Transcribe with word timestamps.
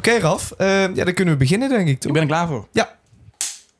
Oké, 0.00 0.18
Raf. 0.18 0.52
eh, 0.58 0.66
ja, 0.94 1.04
dan 1.04 1.14
kunnen 1.14 1.34
we 1.34 1.40
beginnen, 1.40 1.68
denk 1.68 1.88
ik, 1.88 2.00
toch? 2.00 2.06
Ik 2.08 2.12
ben 2.12 2.22
er 2.22 2.28
klaar 2.28 2.46
voor. 2.46 2.66
Ja. 2.72 2.96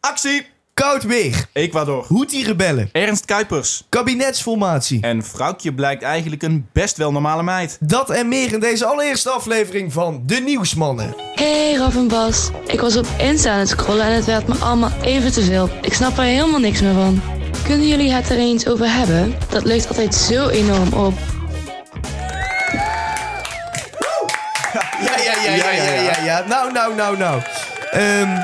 Actie! 0.01 0.47
Koud 0.75 1.03
weer. 1.03 1.47
Ecuador. 1.53 2.05
Houthi-rebellen. 2.09 2.89
Ernst 2.93 3.25
Kuipers. 3.25 3.85
Kabinetsformatie. 3.89 5.01
En 5.03 5.25
vrouwtje 5.25 5.75
blijkt 5.75 6.03
eigenlijk 6.03 6.43
een 6.43 6.67
best 6.73 6.97
wel 6.97 7.13
normale 7.13 7.43
meid. 7.43 7.77
Dat 7.81 8.11
en 8.11 8.29
meer 8.29 8.53
in 8.53 8.61
deze 8.61 8.87
allereerste 8.87 9.31
aflevering 9.31 9.93
van 9.93 10.23
De 10.27 10.37
Nieuwsmannen. 10.37 11.15
Hey 11.35 11.75
Raf 11.75 11.97
en 11.97 12.09
Bas, 12.09 12.51
ik 12.67 12.81
was 12.81 12.97
op 12.97 13.07
Insta 13.19 13.53
aan 13.53 13.59
het 13.59 13.69
scrollen 13.69 14.05
en 14.05 14.13
het 14.13 14.25
werd 14.25 14.47
me 14.47 14.55
allemaal 14.55 14.93
even 15.03 15.33
te 15.33 15.43
veel. 15.43 15.71
Ik 15.83 15.93
snap 15.95 16.19
er 16.19 16.25
helemaal 16.25 16.61
niks 16.61 16.81
meer 16.81 16.95
van. 16.95 17.21
Kunnen 17.65 17.89
jullie 17.89 18.13
het 18.13 18.31
er 18.31 18.39
eens 18.39 18.67
over 18.69 18.93
hebben? 18.93 19.35
Dat 19.49 19.65
leunt 19.65 19.89
altijd 19.89 20.15
zo 20.15 20.49
enorm 20.49 20.93
op. 20.93 21.15
Ja, 25.03 25.19
ja, 25.19 25.43
ja, 25.43 25.55
ja, 25.55 25.71
ja, 25.71 26.03
ja. 26.03 26.25
ja. 26.25 26.45
Nou, 26.49 26.73
nou, 26.73 26.95
nou, 26.95 27.17
nou. 27.17 27.43
Ehm, 27.91 28.39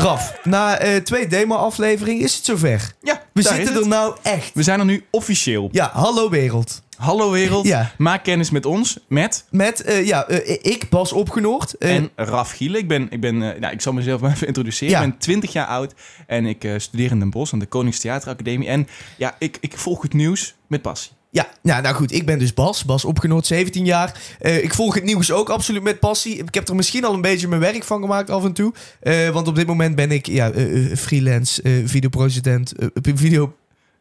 Raf, 0.00 0.34
na 0.44 0.78
eh, 0.78 0.96
twee 0.96 1.26
demo-afleveringen 1.26 2.22
is 2.22 2.34
het 2.34 2.44
zover. 2.44 2.92
Ja, 3.02 3.22
We 3.32 3.42
zitten 3.42 3.74
er 3.74 3.88
nou 3.88 4.16
echt. 4.22 4.50
We 4.54 4.62
zijn 4.62 4.78
er 4.78 4.84
nu 4.84 5.04
officieel. 5.10 5.68
Ja, 5.72 5.90
hallo 5.92 6.28
wereld. 6.30 6.82
Hallo 6.96 7.30
wereld. 7.30 7.66
Ja. 7.66 7.92
Maak 7.98 8.24
kennis 8.24 8.50
met 8.50 8.66
ons, 8.66 8.98
met 9.08 9.44
Met, 9.50 9.82
eh, 9.82 10.06
ja, 10.06 10.26
eh, 10.26 10.58
ik, 10.62 10.88
Bas 10.90 11.12
Opgenoord. 11.12 11.74
en 11.78 12.10
Raf 12.16 12.50
Gielen. 12.50 12.80
Ik 12.80 12.88
ben, 12.88 13.06
ik 13.10 13.20
ben 13.20 13.38
nou, 13.38 13.72
ik 13.72 13.80
zal 13.80 13.92
mezelf 13.92 14.20
maar 14.22 14.32
even 14.32 14.46
introduceren. 14.46 14.94
Ja. 14.94 15.02
Ik 15.02 15.08
ben 15.08 15.18
20 15.18 15.52
jaar 15.52 15.66
oud 15.66 15.94
en 16.26 16.46
ik 16.46 16.68
studeer 16.76 17.10
in 17.10 17.18
Den 17.18 17.30
Bosch 17.30 17.52
aan 17.52 17.58
de 17.58 17.66
Koningstheateracademie. 17.66 18.68
En 18.68 18.88
ja, 19.16 19.34
ik, 19.38 19.56
ik 19.60 19.78
volg 19.78 20.02
het 20.02 20.12
nieuws 20.12 20.54
met 20.66 20.82
passie. 20.82 21.10
Ja, 21.32 21.48
nou, 21.62 21.82
nou 21.82 21.94
goed, 21.94 22.12
ik 22.12 22.26
ben 22.26 22.38
dus 22.38 22.54
Bas. 22.54 22.84
Bas 22.84 23.04
Opgenoord, 23.04 23.46
17 23.46 23.84
jaar. 23.84 24.20
Eh, 24.38 24.64
ik 24.64 24.74
volg 24.74 24.94
het 24.94 25.04
nieuws 25.04 25.32
ook 25.32 25.48
absoluut 25.48 25.82
met 25.82 26.00
passie. 26.00 26.36
Ik 26.36 26.54
heb 26.54 26.68
er 26.68 26.74
misschien 26.74 27.04
al 27.04 27.14
een 27.14 27.20
beetje 27.20 27.48
mijn 27.48 27.60
werk 27.60 27.84
van 27.84 28.00
gemaakt 28.00 28.30
af 28.30 28.44
en 28.44 28.52
toe. 28.52 28.72
Eh, 29.00 29.28
want 29.28 29.48
op 29.48 29.54
dit 29.54 29.66
moment 29.66 29.94
ben 29.94 30.10
ik 30.10 30.26
ja, 30.26 30.50
eh, 30.50 30.96
freelance, 30.96 31.82
videoproducent, 31.84 32.72
eh, 32.72 32.88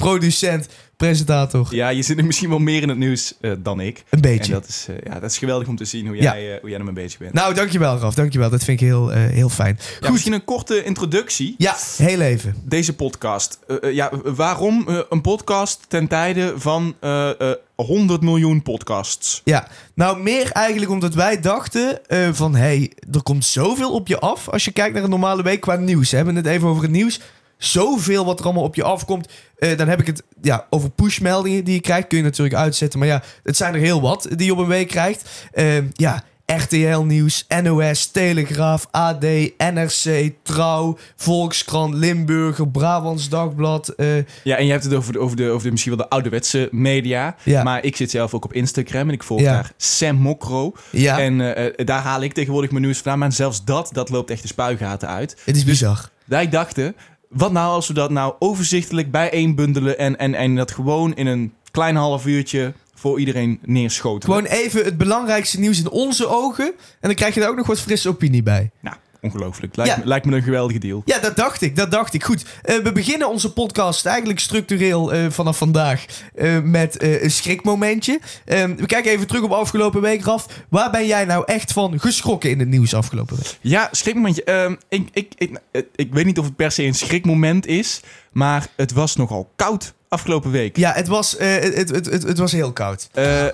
videoproducent, 0.03 0.67
presentator. 0.97 1.67
Ja, 1.75 1.89
je 1.89 2.01
zit 2.01 2.17
nu 2.17 2.23
misschien 2.23 2.49
wel 2.49 2.59
meer 2.59 2.81
in 2.81 2.89
het 2.89 2.97
nieuws 2.97 3.33
eh, 3.41 3.51
dan 3.59 3.79
ik. 3.79 4.03
Een 4.09 4.21
beetje. 4.21 4.53
En 4.53 4.59
dat 4.59 4.67
is, 4.69 4.85
eh, 4.89 4.95
ja, 5.03 5.19
dat 5.19 5.29
is 5.31 5.37
geweldig 5.37 5.67
om 5.67 5.75
te 5.75 5.85
zien 5.85 6.07
hoe 6.07 6.15
Ja. 6.15 6.21
jij, 6.21 6.53
eh, 6.55 6.61
hoe 6.61 6.69
jij 6.69 6.79
ermee 6.79 6.93
bezig 6.93 7.19
bent. 7.19 7.33
Nou, 7.33 7.53
dankjewel 7.53 7.97
Raf, 7.97 8.13
dankjewel. 8.13 8.49
Dat 8.49 8.63
vind 8.63 8.81
ik 8.81 8.87
heel, 8.87 9.09
heel 9.09 9.49
fijn. 9.49 9.77
Ja, 9.79 9.97
Goed, 9.99 10.09
misschien 10.09 10.33
een 10.33 10.43
korte 10.45 10.83
introductie. 10.83 11.55
ja, 11.57 11.75
heel 11.97 12.19
even. 12.21 12.55
Deze 12.63 12.95
podcast. 12.95 13.59
Ja, 13.91 14.11
waarom 14.23 14.87
een 15.09 15.21
podcast 15.21 15.79
ten 15.87 16.07
tijde 16.07 16.53
van 16.57 16.95
eh, 16.99 17.29
eh, 17.41 17.55
100 17.75 18.21
miljoen 18.21 18.61
podcasts? 18.61 19.41
Ja, 19.43 19.67
nou 19.93 20.19
meer 20.21 20.51
eigenlijk 20.51 20.91
omdat 20.91 21.13
wij 21.13 21.39
dachten 21.39 21.99
van... 22.31 22.55
hé, 22.55 22.59
hey, 22.61 22.91
er 23.11 23.23
komt 23.23 23.45
zoveel 23.45 23.91
op 23.93 24.07
je 24.07 24.19
af 24.19 24.49
als 24.49 24.65
je 24.65 24.71
kijkt 24.71 24.93
naar 24.93 25.03
een 25.03 25.09
normale 25.09 25.43
week 25.43 25.59
qua 25.61 25.75
nieuws. 25.75 26.09
We 26.09 26.15
hebben 26.15 26.35
het 26.35 26.45
even 26.45 26.67
over 26.67 26.81
het 26.83 26.91
nieuws. 26.91 27.19
Zoveel 27.63 28.25
wat 28.25 28.39
er 28.39 28.45
allemaal 28.45 28.63
op 28.63 28.75
je 28.75 28.83
afkomt. 28.83 29.27
Eh, 29.57 29.77
dan 29.77 29.87
heb 29.87 29.99
ik 29.99 30.07
het 30.07 30.23
ja, 30.41 30.65
over 30.69 30.89
pushmeldingen 30.89 31.63
die 31.63 31.73
je 31.73 31.81
krijgt. 31.81 32.07
Kun 32.07 32.17
je 32.17 32.23
natuurlijk 32.23 32.55
uitzetten. 32.55 32.99
Maar 32.99 33.07
ja, 33.07 33.21
het 33.43 33.57
zijn 33.57 33.73
er 33.73 33.79
heel 33.79 34.01
wat 34.01 34.27
die 34.35 34.45
je 34.45 34.51
op 34.51 34.57
een 34.57 34.67
week 34.67 34.87
krijgt. 34.87 35.29
Eh, 35.51 35.77
ja, 35.93 36.23
RTL 36.45 36.99
Nieuws, 36.99 37.45
NOS, 37.63 38.05
Telegraaf, 38.07 38.87
AD, 38.91 39.21
NRC, 39.57 40.31
Trouw, 40.43 40.97
Volkskrant, 41.15 41.93
Limburger, 41.93 42.67
Brabants 42.67 43.29
Dagblad. 43.29 43.87
eh, 43.87 44.07
Ja, 44.43 44.55
en 44.57 44.65
je 44.65 44.71
hebt 44.71 44.83
het 44.83 44.93
over 44.93 45.13
de, 45.13 45.19
over 45.19 45.37
de, 45.37 45.49
over 45.49 45.63
de 45.65 45.71
misschien 45.71 45.95
wel 45.95 46.05
de 46.05 46.09
ouderwetse 46.09 46.67
media. 46.71 47.35
Ja. 47.43 47.63
Maar 47.63 47.83
ik 47.83 47.95
zit 47.95 48.11
zelf 48.11 48.33
ook 48.33 48.45
op 48.45 48.53
Instagram 48.53 49.07
en 49.07 49.13
ik 49.13 49.23
volg 49.23 49.41
Ja. 49.41 49.53
daar 49.53 49.71
Sam 49.77 50.15
Mokro. 50.15 50.73
ja, 50.91 51.19
En 51.19 51.55
eh, 51.55 51.85
daar 51.85 52.01
haal 52.01 52.21
ik 52.21 52.33
tegenwoordig 52.33 52.71
mijn 52.71 52.83
nieuws 52.83 52.97
vandaan. 52.97 53.19
Maar 53.19 53.31
zelfs 53.31 53.63
dat, 53.63 53.89
dat 53.93 54.09
loopt 54.09 54.29
echt 54.31 54.41
de 54.41 54.47
spuigaten 54.47 55.07
uit. 55.07 55.37
het 55.45 55.55
is 55.55 55.63
bizar. 55.63 56.09
Wij 56.25 56.49
dachten, 56.49 56.95
wat 57.29 57.51
nou 57.51 57.73
als 57.73 57.87
we 57.87 57.93
dat 57.93 58.09
nou 58.09 58.33
overzichtelijk 58.39 59.11
bijeenbundelen... 59.11 59.97
en, 59.97 60.17
en, 60.17 60.35
en 60.35 60.55
dat 60.55 60.71
gewoon 60.71 61.15
in 61.15 61.27
een 61.27 61.53
klein 61.71 61.95
half 61.95 62.25
uurtje 62.25 62.73
voor 62.93 63.19
iedereen 63.19 63.59
neerschoten. 63.65 64.29
Gewoon 64.29 64.45
even 64.45 64.85
het 64.85 64.97
belangrijkste 64.97 65.59
nieuws 65.59 65.79
in 65.79 65.89
onze 65.89 66.27
ogen. 66.27 66.65
En 66.65 66.75
dan 66.99 67.13
krijg 67.13 67.33
je 67.33 67.39
daar 67.39 67.49
ook 67.49 67.55
nog 67.55 67.67
wat 67.67 67.79
frisse 67.79 68.09
opinie 68.09 68.43
bij. 68.43 68.71
Nou, 68.79 68.95
ongelooflijk. 69.21 69.75
Lijkt, 69.75 69.91
Ja. 69.93 69.97
me, 69.99 70.05
lijkt 70.07 70.25
me 70.25 70.35
een 70.35 70.43
geweldige 70.43 70.79
deal. 70.79 71.01
Ja, 71.05 71.19
dat 71.19 71.35
dacht 71.35 71.61
ik. 71.61 71.75
Dat 71.75 71.91
dacht 71.91 72.13
ik. 72.13 72.23
Goed. 72.23 72.45
Eh, 72.61 72.77
we 72.77 72.91
beginnen 72.91 73.29
onze 73.29 73.53
podcast 73.53 74.05
eigenlijk 74.05 74.39
structureel 74.39 75.13
eh, 75.13 75.25
vanaf 75.29 75.57
vandaag 75.57 76.05
eh, 76.35 76.59
met 76.61 77.03
een 77.03 77.31
schrikmomentje. 77.31 78.19
Eh, 78.45 78.63
we 78.63 78.85
kijken 78.85 79.11
even 79.11 79.27
terug 79.27 79.41
op 79.43 79.51
afgelopen 79.51 80.01
week, 80.01 80.23
Raf. 80.23 80.45
Waar 80.69 80.91
ben 80.91 81.07
jij 81.07 81.25
nou 81.25 81.43
echt 81.45 81.73
van 81.73 81.99
geschrokken 81.99 82.49
in 82.49 82.59
het 82.59 82.67
nieuws 82.69 82.93
afgelopen 82.93 83.35
week? 83.35 83.57
Ja, 83.61 83.87
schrikmomentje. 83.91 84.43
Ehm, 84.43 84.75
ik, 84.89 85.09
ik, 85.13 85.33
ik, 85.37 85.59
ik 85.95 86.13
weet 86.13 86.25
niet 86.25 86.39
of 86.39 86.45
het 86.45 86.55
per 86.55 86.71
se 86.71 86.83
een 86.83 86.93
schrikmoment 86.95 87.65
is, 87.67 87.99
maar 88.31 88.67
het 88.75 88.91
was 88.91 89.15
nogal 89.15 89.51
koud 89.55 89.93
afgelopen 90.09 90.51
week. 90.51 90.77
Ja, 90.77 90.93
het 90.93 91.07
was, 91.07 91.35
het, 91.37 91.75
het, 91.75 91.89
het, 91.89 92.05
het, 92.05 92.23
het 92.23 92.37
was 92.37 92.51
heel 92.51 92.71
koud. 92.73 93.09
Eh, 93.13 93.45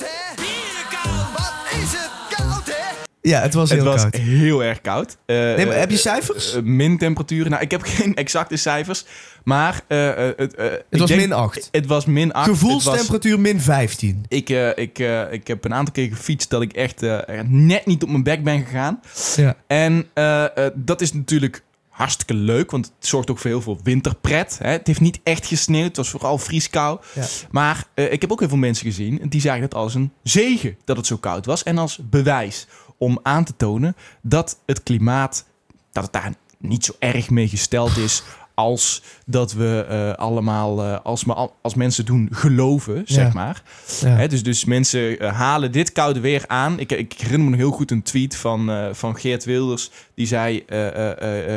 Ja, 3.25 3.41
het 3.41 3.53
was 3.53 3.69
het 3.69 3.79
heel 3.79 3.87
was 3.91 4.01
koud. 4.01 4.15
heel 4.15 4.63
erg 4.63 4.81
koud. 4.81 5.17
Eh, 5.25 5.35
Nee, 5.35 5.65
maar 5.65 5.77
heb 5.77 5.89
je 5.89 5.95
eh, 5.95 6.01
cijfers? 6.01 6.53
eh, 6.55 6.61
min 6.61 6.97
temperaturen. 6.97 7.51
Nou, 7.51 7.63
ik 7.63 7.71
heb 7.71 7.81
geen 7.97 8.15
exacte 8.15 8.55
cijfers, 8.55 9.05
maar 9.43 9.81
eh, 9.87 10.29
eh, 10.29 10.37
het, 10.37 10.55
eh, 10.55 10.65
het 10.89 10.99
was 10.99 11.09
denk- 11.09 11.21
min 11.21 11.33
8. 11.33 11.67
Het 11.71 11.85
was 11.85 12.05
min 12.05 12.33
8. 12.33 12.49
Gevoelstemperatuur 12.49 13.39
min 13.39 13.61
15. 13.61 14.25
Ik, 14.27 14.49
eh, 14.49 14.69
ik, 14.75 14.99
eh, 14.99 15.31
ik 15.31 15.47
heb 15.47 15.65
een 15.65 15.73
aantal 15.73 15.93
keer 15.93 16.07
gefietst 16.15 16.49
dat 16.49 16.61
ik 16.61 16.73
echt 16.73 17.03
eh, 17.03 17.19
net 17.47 17.85
niet 17.85 18.03
op 18.03 18.09
mijn 18.09 18.23
bek 18.23 18.43
ben 18.43 18.63
gegaan. 18.65 18.99
Ja. 19.35 19.55
En 19.67 20.07
eh, 20.13 20.43
eh, 20.43 20.71
dat 20.75 21.01
is 21.01 21.13
natuurlijk 21.13 21.63
hartstikke 21.89 22.33
leuk, 22.33 22.71
want 22.71 22.85
het 22.85 23.07
zorgt 23.07 23.29
ook 23.31 23.37
voor 23.39 23.49
heel 23.49 23.61
veel 23.61 23.79
winterpret. 23.83 24.57
Hè? 24.61 24.69
Het 24.69 24.87
heeft 24.87 24.99
niet 25.01 25.19
echt 25.23 25.45
gesneeuwd, 25.45 25.87
het 25.87 25.97
was 25.97 26.09
vooral 26.09 26.37
vrieskou. 26.37 26.99
Ja. 27.13 27.23
Maar 27.51 27.83
eh, 27.93 28.11
ik 28.11 28.21
heb 28.21 28.31
ook 28.31 28.39
heel 28.39 28.49
veel 28.49 28.57
mensen 28.57 28.85
gezien 28.85 29.21
en 29.21 29.29
die 29.29 29.41
zagen 29.41 29.61
het 29.61 29.73
als 29.73 29.95
een 29.95 30.11
zegen 30.23 30.77
dat 30.85 30.97
het 30.97 31.05
zo 31.05 31.17
koud 31.17 31.45
was. 31.45 31.63
En 31.63 31.77
als 31.77 31.99
bewijs 32.09 32.67
om 32.97 33.19
aan 33.23 33.43
te 33.43 33.53
tonen 33.57 33.95
dat 34.21 34.59
het 34.65 34.83
klimaat, 34.83 35.45
dat 35.91 36.03
het 36.03 36.13
daar 36.13 36.33
niet 36.57 36.85
zo 36.85 36.93
erg 36.99 37.29
mee 37.29 37.47
gesteld 37.47 37.97
is 37.97 38.23
als 38.55 39.01
dat 39.25 39.53
we 39.53 39.85
eh, 39.89 40.13
allemaal, 40.13 40.83
eh, 40.83 40.99
als, 41.03 41.25
als 41.61 41.75
mensen 41.75 42.05
doen, 42.05 42.27
geloven, 42.31 43.03
zeg 43.05 43.25
Ja. 43.27 43.33
maar. 43.33 43.63
Ja. 43.99 44.07
Hè, 44.07 44.27
dus, 44.27 44.43
dus 44.43 44.65
mensen 44.65 45.19
eh, 45.19 45.33
halen 45.33 45.71
dit 45.71 45.91
koude 45.91 46.19
weer 46.19 46.43
aan. 46.47 46.79
Ik, 46.79 46.91
ik 46.91 47.13
herinner 47.13 47.43
me 47.43 47.49
nog 47.49 47.59
heel 47.59 47.71
goed 47.71 47.91
een 47.91 48.03
tweet 48.03 48.35
van, 48.35 48.89
van 48.95 49.17
Geert 49.17 49.43
Wilders. 49.43 49.91
Die 50.13 50.27
zei, 50.27 50.65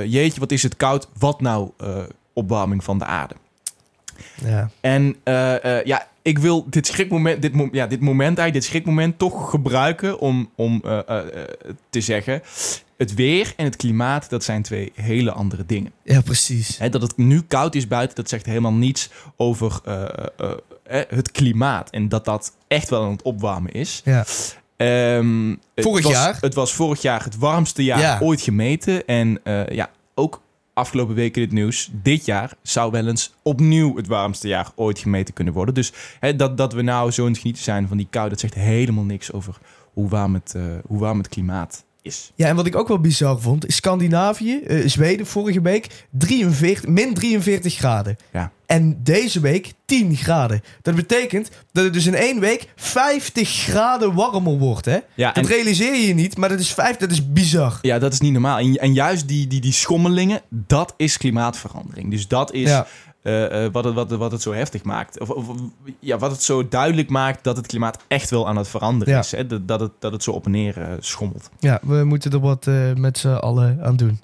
jeetje, 0.06 0.40
wat 0.40 0.52
is 0.52 0.62
het 0.62 0.76
koud? 0.76 1.08
Wat 1.18 1.40
nou 1.40 1.70
opwarming 2.32 2.84
van 2.84 2.98
de 2.98 3.04
aarde? 3.04 3.34
Ja. 4.44 4.70
En 4.80 5.16
ja, 5.84 6.06
ik 6.28 6.38
wil 6.38 6.66
dit 6.70 6.86
schrikmoment, 6.86 7.42
dit, 7.42 7.52
ja, 7.72 7.86
dit 7.86 8.00
moment 8.00 8.38
eigenlijk, 8.38 8.52
dit 8.52 8.64
schrikmoment 8.64 9.18
toch 9.18 9.50
gebruiken 9.50 10.18
om, 10.18 10.50
om 10.54 10.80
eh, 10.84 10.98
eh, 10.98 11.18
eh, 11.18 11.24
te 11.90 12.00
zeggen... 12.00 12.42
Het 12.96 13.14
weer 13.14 13.52
en 13.56 13.64
het 13.64 13.76
klimaat, 13.76 14.30
dat 14.30 14.44
zijn 14.44 14.62
twee 14.62 14.92
hele 14.94 15.32
andere 15.32 15.66
dingen. 15.66 15.92
ja, 16.02 16.20
precies. 16.20 16.78
Hè, 16.78 16.88
dat 16.88 17.02
het 17.02 17.16
nu 17.16 17.40
koud 17.40 17.74
is 17.74 17.86
buiten, 17.86 18.16
dat 18.16 18.28
zegt 18.28 18.46
helemaal 18.46 18.72
niets 18.72 19.10
over 19.36 19.80
het 21.08 21.30
klimaat. 21.32 21.90
En 21.90 22.08
dat 22.08 22.24
dat 22.24 22.52
echt 22.68 22.88
wel 22.88 23.02
aan 23.02 23.10
het 23.10 23.22
opwarmen 23.22 23.72
is. 23.72 24.02
Ja. 24.04 24.24
Het 24.76 25.58
Vorig 25.84 26.04
was- 26.04 26.12
jaar? 26.12 26.36
Het 26.40 26.54
was 26.54 26.72
vorig 26.72 27.02
jaar 27.02 27.24
het 27.24 27.36
warmste 27.36 27.84
jaar 27.84 28.00
Ja. 28.00 28.18
ooit 28.22 28.40
gemeten. 28.40 29.06
En 29.06 29.40
ja, 29.68 29.90
ook 30.14 30.40
afgelopen 30.78 31.14
weken 31.14 31.42
dit 31.42 31.52
nieuws. 31.52 31.90
Dit 31.92 32.24
jaar 32.24 32.52
zou 32.62 32.90
wel 32.90 33.06
eens 33.06 33.34
opnieuw 33.42 33.96
het 33.96 34.06
warmste 34.06 34.48
jaar 34.48 34.70
ooit 34.74 34.98
gemeten 34.98 35.34
kunnen 35.34 35.54
worden. 35.54 35.74
Dus 35.74 35.92
hè, 36.20 36.36
dat, 36.36 36.56
dat 36.56 36.72
we 36.72 36.82
nou 36.82 37.10
zo 37.10 37.22
aan 37.24 37.30
het 37.30 37.38
genieten 37.38 37.62
zijn 37.62 37.88
van 37.88 37.96
die 37.96 38.06
kou... 38.10 38.28
dat 38.28 38.40
zegt 38.40 38.54
helemaal 38.54 39.04
niks 39.04 39.32
over 39.32 39.58
hoe 39.92 40.08
warm 40.08 40.34
het, 40.34 40.54
eh, 40.54 40.62
hoe 40.86 40.98
warm 40.98 41.18
het 41.18 41.28
klimaat 41.28 41.84
is. 42.02 42.30
Ja, 42.34 42.48
en 42.48 42.56
wat 42.56 42.66
ik 42.66 42.76
ook 42.76 42.88
wel 42.88 43.00
bizar 43.00 43.40
vond, 43.40 43.66
is 43.66 43.76
Scandinavië, 43.76 44.60
eh, 44.66 44.86
Zweden 44.86 45.26
vorige 45.26 45.60
week 45.60 46.06
43, 46.10 46.86
min 46.86 47.14
43 47.14 47.74
graden. 47.74 48.16
Ja. 48.32 48.52
En 48.66 49.00
deze 49.02 49.40
week 49.40 49.72
10 49.84 50.16
graden. 50.16 50.62
Dat 50.82 50.94
betekent 50.94 51.50
dat 51.72 51.84
het 51.84 51.92
dus 51.92 52.06
in 52.06 52.14
één 52.14 52.40
week 52.40 52.68
50 52.76 53.48
graden 53.48 54.14
warmer 54.14 54.58
wordt. 54.58 54.84
Hè? 54.84 54.98
Ja, 55.14 55.32
Dat 55.32 55.44
en- 55.44 55.50
realiseer 55.50 55.94
je 55.94 56.06
je 56.06 56.14
niet, 56.14 56.36
maar 56.36 56.48
dat 56.48 56.60
is, 56.60 56.72
vijf, 56.74 56.96
dat 56.96 57.10
is 57.10 57.32
bizar. 57.32 57.78
Ja, 57.82 57.98
dat 57.98 58.12
is 58.12 58.20
niet 58.20 58.32
normaal. 58.32 58.58
En, 58.58 58.74
en 58.76 58.92
juist 58.94 59.28
die, 59.28 59.46
die, 59.46 59.60
die 59.60 59.72
schommelingen, 59.72 60.40
dat 60.50 60.94
is 60.96 61.16
klimaatverandering. 61.16 62.10
Dus 62.10 62.28
dat 62.28 62.52
is 62.52 62.68
Ja. 62.68 62.86
Eh, 63.28 63.64
eh, 63.64 63.72
wat, 63.72 63.84
het, 63.84 63.94
wat, 63.94 64.10
wat 64.10 64.32
het 64.32 64.42
zo 64.42 64.52
heftig 64.52 64.82
maakt. 64.82 65.20
Of, 65.20 65.46
ja, 65.98 66.18
wat 66.18 66.30
het 66.30 66.42
zo 66.42 66.68
duidelijk 66.68 67.08
maakt 67.08 67.44
dat 67.44 67.56
het 67.56 67.66
klimaat 67.66 67.98
echt 68.08 68.30
wel 68.30 68.48
aan 68.48 68.56
het 68.56 68.68
veranderen 68.68 69.14
Ja. 69.14 69.20
is. 69.20 69.30
Hè? 69.30 69.46
Dat, 69.46 69.68
dat, 69.68 69.80
het, 69.80 69.90
dat 69.98 70.12
het 70.12 70.22
zo 70.22 70.30
op 70.30 70.44
en 70.44 70.50
neer 70.50 70.80
eh, 70.80 70.88
schommelt. 71.00 71.50
Ja, 71.58 71.80
we 71.82 72.04
moeten 72.04 72.30
er 72.32 72.40
wat 72.40 72.66
met 72.96 73.18
z'n 73.18 73.28
allen 73.28 73.78
aan 73.82 73.96
doen. 73.96 74.20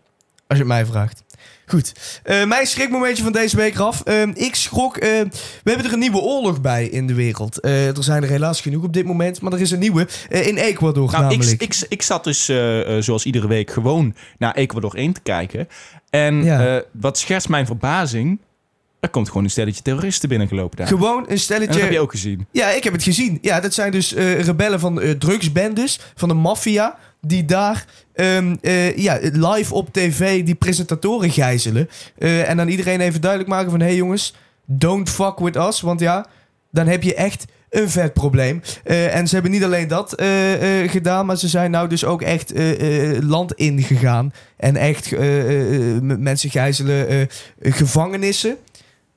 Als 0.46 0.58
je 0.58 0.64
het 0.64 0.66
mij 0.66 0.86
vraagt. 0.86 1.22
Goed. 1.66 2.20
Mijn 2.24 2.66
schrikmomentje 2.66 3.22
van 3.22 3.32
deze 3.32 3.56
week. 3.56 3.78
Ehm, 3.78 4.30
ik 4.34 4.54
schrok... 4.54 4.94
we 4.96 5.28
hebben 5.64 5.84
er 5.86 5.92
een 5.92 5.98
nieuwe 5.98 6.20
oorlog 6.20 6.60
bij 6.60 6.86
in 6.86 7.06
de 7.06 7.14
wereld. 7.14 7.64
Er 7.64 8.02
zijn 8.04 8.22
er 8.22 8.28
helaas 8.28 8.60
genoeg 8.60 8.84
op 8.84 8.92
dit 8.92 9.04
moment. 9.06 9.40
Maar 9.40 9.52
er 9.52 9.60
is 9.60 9.70
een 9.70 9.78
nieuwe 9.78 10.08
in 10.28 10.56
Ecuador 10.56 11.10
Nou, 11.10 11.24
ik, 11.24 11.38
namelijk. 11.38 11.62
ik, 11.62 11.86
ik 11.88 12.02
zat 12.02 12.24
dus 12.24 12.44
zoals 12.98 13.24
iedere 13.24 13.46
week 13.46 13.70
gewoon 13.70 14.14
naar 14.38 14.54
Ecuador 14.54 14.94
1 14.94 15.12
te 15.12 15.20
kijken. 15.20 15.68
En 16.10 16.44
Ja. 16.44 16.82
wat 16.92 17.18
scherst 17.18 17.48
mijn 17.48 17.66
verbazing... 17.66 18.38
Er 19.04 19.10
komt 19.10 19.28
gewoon 19.28 19.44
een 19.44 19.50
stelletje 19.50 19.82
terroristen 19.82 20.28
binnengelopen 20.28 20.76
daar. 20.76 20.86
Gewoon 20.86 21.18
een 21.18 21.24
en 21.24 21.28
dat 21.28 21.38
stelletje... 21.38 21.80
heb 21.80 21.90
je 21.90 22.00
ook 22.00 22.10
gezien. 22.10 22.46
Ja, 22.50 22.70
ik 22.70 22.84
heb 22.84 22.92
het 22.92 23.02
gezien. 23.02 23.38
Ja, 23.40 23.60
dat 23.60 23.74
zijn 23.74 23.90
dus 23.90 24.14
eh, 24.14 24.40
rebellen 24.40 24.80
van 24.80 25.00
eh, 25.00 25.10
drugsbendes, 25.10 26.00
van 26.14 26.28
de 26.28 26.34
maffia, 26.34 26.98
die 27.20 27.44
daar 27.44 27.86
ehm, 28.12 28.56
eh, 28.60 28.96
ja, 28.96 29.18
live 29.20 29.74
op 29.74 29.92
tv 29.92 30.44
die 30.44 30.54
presentatoren 30.54 31.30
gijzelen. 31.30 31.88
En 32.18 32.56
dan 32.56 32.68
iedereen 32.68 33.00
even 33.00 33.20
duidelijk 33.20 33.50
maken 33.50 33.70
van, 33.70 33.80
hé 33.80 33.86
hey 33.86 33.96
jongens, 33.96 34.34
don't 34.64 35.10
fuck 35.10 35.38
with 35.38 35.56
us, 35.56 35.80
want 35.80 36.00
ja, 36.00 36.26
dan 36.70 36.86
heb 36.86 37.02
je 37.02 37.14
echt 37.14 37.44
een 37.70 37.90
vet 37.90 38.12
probleem. 38.12 38.62
En 38.84 39.26
ze 39.28 39.34
hebben 39.34 39.52
niet 39.52 39.64
alleen 39.64 39.88
dat 39.88 40.22
gedaan, 40.86 41.26
maar 41.26 41.38
ze 41.38 41.48
zijn 41.48 41.70
nou 41.70 41.88
dus 41.88 42.04
ook 42.04 42.22
echt 42.22 42.52
land 43.20 43.52
ingegaan. 43.52 44.32
En 44.56 44.76
echt 44.76 45.10
mensen 46.00 46.50
gijzelen 46.50 47.28
gevangenissen. 47.60 48.56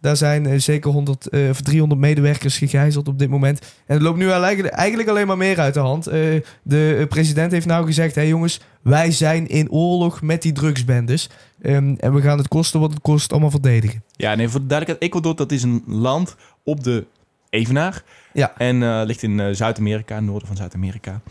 Daar 0.08 0.18
zijn 0.18 0.46
eh, 0.46 0.60
zeker 0.60 0.92
100 0.92 1.28
eh, 1.28 1.50
of 1.50 1.62
300 1.62 2.02
medewerkers 2.02 2.58
gegijzeld 2.58 3.08
op 3.08 3.20
dit 3.20 3.30
moment. 3.30 3.60
En 3.86 3.94
het 3.94 4.02
loopt 4.02 4.18
nu 4.18 4.30
eigenlijk, 4.30 4.74
eigenlijk 4.74 5.10
alleen 5.10 5.28
maar 5.28 5.38
meer 5.38 5.60
uit 5.60 5.74
de 5.74 5.80
hand. 5.80 6.08
Eh, 6.08 6.42
de 6.64 7.06
president 7.10 7.52
heeft 7.52 7.66
nou 7.66 7.86
gezegd: 7.86 8.16
hé 8.16 8.22
hey 8.22 8.30
jongens, 8.30 8.60
wij 8.82 9.12
zijn 9.12 9.48
in 9.48 9.72
oorlog 9.72 10.22
met 10.22 10.42
die 10.42 10.52
drugsbendes. 10.52 11.30
Ehm, 11.62 11.96
en 11.98 12.14
we 12.14 12.22
gaan 12.22 12.38
het 12.38 12.48
kosten 12.48 12.80
wat 12.80 12.90
het 12.90 13.02
kost 13.02 13.32
allemaal 13.32 13.52
verdedigen. 13.52 14.04
Ja, 14.12 14.36
nee, 14.36 14.50
voor 14.50 14.60
de 14.60 14.66
duidelijkheid. 14.68 15.12
Ecuador, 15.12 15.36
dat 15.36 15.52
is 15.52 15.64
een 15.64 15.84
land 15.86 16.36
op 16.64 16.84
de 16.84 17.06
Evenaar. 17.50 18.04
Ja. 18.34 18.54
En 18.58 19.04
ligt 19.06 19.24
in 19.24 19.56
Zuid-Amerika, 19.56 20.20
noorden 20.20 20.48
van 20.48 20.58
Zuid-Amerika. 20.58 21.22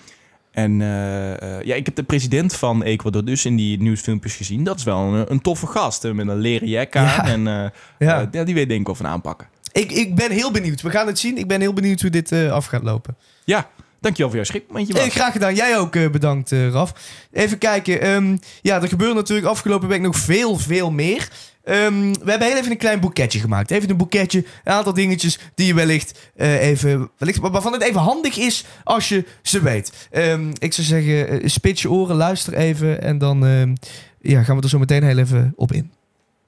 En 0.56 0.80
eh, 0.80 1.58
eh, 1.58 1.64
ja, 1.64 1.74
ik 1.74 1.86
heb 1.86 1.94
de 1.94 2.02
president 2.02 2.54
van 2.54 2.82
Ecuador 2.82 3.24
dus 3.24 3.44
in 3.44 3.56
die 3.56 3.80
nieuwsfilmpjes 3.80 4.34
gezien. 4.34 4.64
Dat 4.64 4.78
is 4.78 4.84
wel 4.84 4.98
een, 4.98 5.32
een 5.32 5.40
toffe 5.40 5.66
gast, 5.66 6.02
hè, 6.02 6.14
met 6.14 6.28
een 6.28 6.38
leren 6.38 6.68
jek 6.68 6.96
aan. 6.96 7.04
Ja. 7.04 7.24
En 7.24 7.46
eh, 7.46 7.70
Ja. 8.08 8.28
ja, 8.30 8.44
die 8.44 8.54
weet 8.54 8.68
denk 8.68 8.80
ik 8.80 8.86
wel 8.86 8.94
van 8.94 9.06
aanpakken. 9.06 9.46
Ik, 9.72 9.92
ik 9.92 10.14
ben 10.14 10.30
heel 10.30 10.50
benieuwd. 10.50 10.82
We 10.82 10.90
gaan 10.90 11.06
het 11.06 11.18
zien. 11.18 11.38
Ik 11.38 11.48
ben 11.48 11.60
heel 11.60 11.72
benieuwd 11.72 12.00
hoe 12.00 12.10
dit 12.10 12.32
af 12.32 12.66
gaat 12.66 12.82
lopen. 12.82 13.16
Ja, 13.44 13.68
dankjewel 14.06 14.28
voor 14.28 14.36
jouw 14.36 14.44
schrikmomentje. 14.44 14.94
Eh, 14.94 15.04
Bas. 15.04 15.14
graag 15.14 15.32
gedaan. 15.32 15.54
Jij 15.54 15.78
ook 15.78 15.96
eh, 15.96 16.10
bedankt, 16.10 16.52
eh, 16.52 16.68
Raf. 16.68 16.92
Even 17.32 17.58
kijken. 17.58 18.00
Ehm, 18.00 18.36
ja, 18.62 18.82
er 18.82 18.88
gebeurde 18.88 19.14
natuurlijk 19.14 19.46
afgelopen 19.46 19.88
week 19.88 20.00
nog 20.00 20.16
veel, 20.16 20.56
veel 20.56 20.90
meer. 20.90 21.28
Ehm, 21.64 22.12
we 22.12 22.30
hebben 22.30 22.48
heel 22.48 22.56
even 22.56 22.70
een 22.70 22.76
klein 22.76 23.00
boeketje 23.00 23.38
gemaakt. 23.38 23.70
Even 23.70 23.90
een 23.90 23.96
boeketje, 23.96 24.44
een 24.64 24.72
aantal 24.72 24.94
dingetjes 24.94 25.38
die 25.54 25.66
je 25.66 25.74
wellicht 25.74 26.18
eh, 26.36 26.68
even... 26.68 27.10
Wellicht, 27.18 27.38
waarvan 27.38 27.72
het 27.72 27.82
even 27.82 28.00
handig 28.00 28.36
is 28.36 28.64
als 28.84 29.08
je 29.08 29.24
ze 29.42 29.62
weet. 29.62 29.92
Ehm, 30.10 30.50
ik 30.58 30.72
zou 30.72 30.86
zeggen, 30.86 31.50
spits 31.50 31.82
je 31.82 31.90
oren, 31.90 32.16
luister 32.16 32.54
even 32.54 33.02
en 33.02 33.18
dan 33.18 33.46
ehm, 33.46 33.74
ja, 34.20 34.42
gaan 34.42 34.56
we 34.56 34.62
er 34.62 34.68
zo 34.68 34.78
meteen 34.78 35.02
heel 35.02 35.18
even 35.18 35.52
op 35.56 35.72
in. 35.72 35.90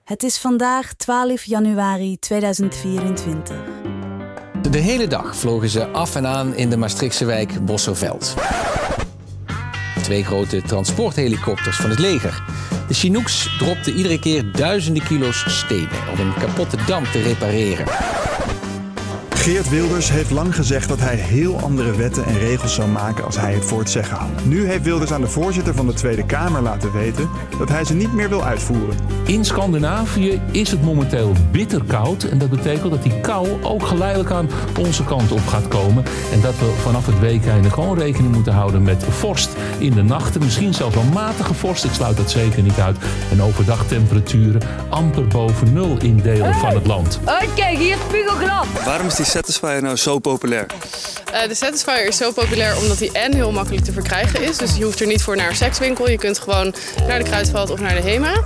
Het 0.05 0.23
is 0.23 0.39
vandaag 0.39 0.95
12 0.95 1.45
januari 1.45 2.19
2024. 2.19 3.78
De 4.71 4.79
hele 4.79 5.07
dag 5.07 5.37
vlogen 5.37 5.69
ze 5.69 5.87
af 5.87 6.15
en 6.15 6.27
aan 6.27 6.55
in 6.55 6.71
de 6.71 6.77
Maastrichtse 6.77 7.25
wijk 7.25 7.65
Bosselveld. 7.65 8.35
Twee 10.03 10.25
grote 10.25 10.63
transporthelikopters 10.63 11.77
van 11.77 11.91
het 11.91 11.99
leger. 11.99 12.43
De 12.89 12.95
Chinooks 12.95 13.57
dropten 13.59 13.93
iedere 13.93 14.19
keer 14.19 14.53
duizenden 14.53 15.03
kilo's 15.03 15.45
stenen 15.59 16.09
om 16.13 16.21
een 16.21 16.35
kapotte 16.35 16.77
dam 16.87 17.05
te 17.05 17.23
repareren. 17.23 17.87
Geert 19.39 19.69
Wilders 19.69 20.11
heeft 20.11 20.31
lang 20.31 20.55
gezegd 20.55 20.89
dat 20.89 21.01
hij 21.01 21.17
heel 21.17 21.61
andere 21.61 21.97
wetten 21.97 22.25
en 22.25 22.39
regels 22.39 22.75
zou 22.75 22.89
maken 22.89 23.25
als 23.25 23.37
hij 23.37 23.55
het 23.55 23.65
voor 23.65 23.79
het 23.79 23.91
zeggen 23.91 24.17
had. 24.17 24.45
Nu 24.45 24.67
heeft 24.67 24.83
Wilders 24.83 25.13
aan 25.13 25.21
de 25.21 25.27
voorzitter 25.27 25.75
van 25.75 25.87
de 25.87 25.93
Tweede 25.93 26.27
Kamer 26.27 26.63
laten 26.63 26.93
weten 26.93 27.29
dat 27.59 27.69
hij 27.69 27.85
ze 27.85 27.95
niet 27.95 28.13
meer 28.13 28.29
wil 28.29 28.45
uitvoeren. 28.45 28.97
In 29.27 29.45
Scandinavië 29.45 30.41
is 30.51 30.71
het 30.71 30.83
momenteel 30.83 31.33
bitter 31.51 31.85
koud. 31.85 32.23
En 32.23 32.39
dat 32.39 32.51
betekent 32.51 32.91
dat 32.91 33.03
die 33.03 33.21
kou 33.21 33.63
ook 33.63 33.87
geleidelijk 33.87 34.31
aan 34.31 34.49
onze 34.79 35.05
kant 35.05 35.33
op 35.33 35.47
gaat 35.47 35.69
komen. 35.69 36.05
En 36.33 36.41
dat 36.41 36.59
we 36.59 36.75
vanaf 36.83 37.07
het 37.07 37.21
weekende 37.21 37.71
gewoon 37.71 37.99
rekening 37.99 38.35
moeten 38.35 38.53
houden 38.53 38.83
met 38.83 39.05
vorst 39.05 39.51
in 39.79 39.93
de 39.93 40.03
nachten. 40.03 40.41
Misschien 40.43 40.75
zelfs 40.75 40.95
wel 40.95 41.05
matige 41.05 41.55
vorst. 41.55 41.85
Ik 41.85 41.93
sluit 41.93 42.17
dat 42.17 42.31
zeker 42.31 42.63
niet 42.63 42.79
uit. 42.79 42.97
En 43.31 43.43
overdag 43.43 43.87
temperaturen 43.87 44.61
amper 44.89 45.27
boven 45.27 45.73
nul 45.73 45.97
in 46.01 46.17
delen 46.17 46.55
van 46.55 46.75
het 46.75 46.87
land. 46.87 47.21
Oké, 47.23 47.67
hier 47.67 47.97
is 49.07 49.15
die 49.17 49.25
Satisfyer 49.29 49.83
nou 49.83 49.97
zo 49.97 50.19
populair? 50.19 50.67
Eh, 51.33 51.49
de 51.49 51.55
Satisfyer 51.55 52.07
is 52.07 52.17
zo 52.17 52.33
populair 52.33 52.77
omdat 52.77 52.99
hij 52.99 53.11
en 53.13 53.35
heel 53.35 53.53
makkelijk 53.53 53.85
te 53.85 53.93
verkrijgen 53.93 54.43
is. 54.43 54.57
Dus 54.57 54.77
je 54.77 54.85
hoeft 54.85 55.01
er 55.01 55.07
niet 55.07 55.23
voor 55.23 55.37
naar 55.37 55.49
een 55.49 55.57
sekswinkel. 55.57 56.11
Je 56.11 56.19
kunt 56.19 56.39
gewoon 56.39 56.75
naar 57.07 57.19
de 57.19 57.25
Kruidvat 57.25 57.71
of 57.71 57.81
naar 57.81 57.95
de 57.95 58.09
HEMA. 58.09 58.43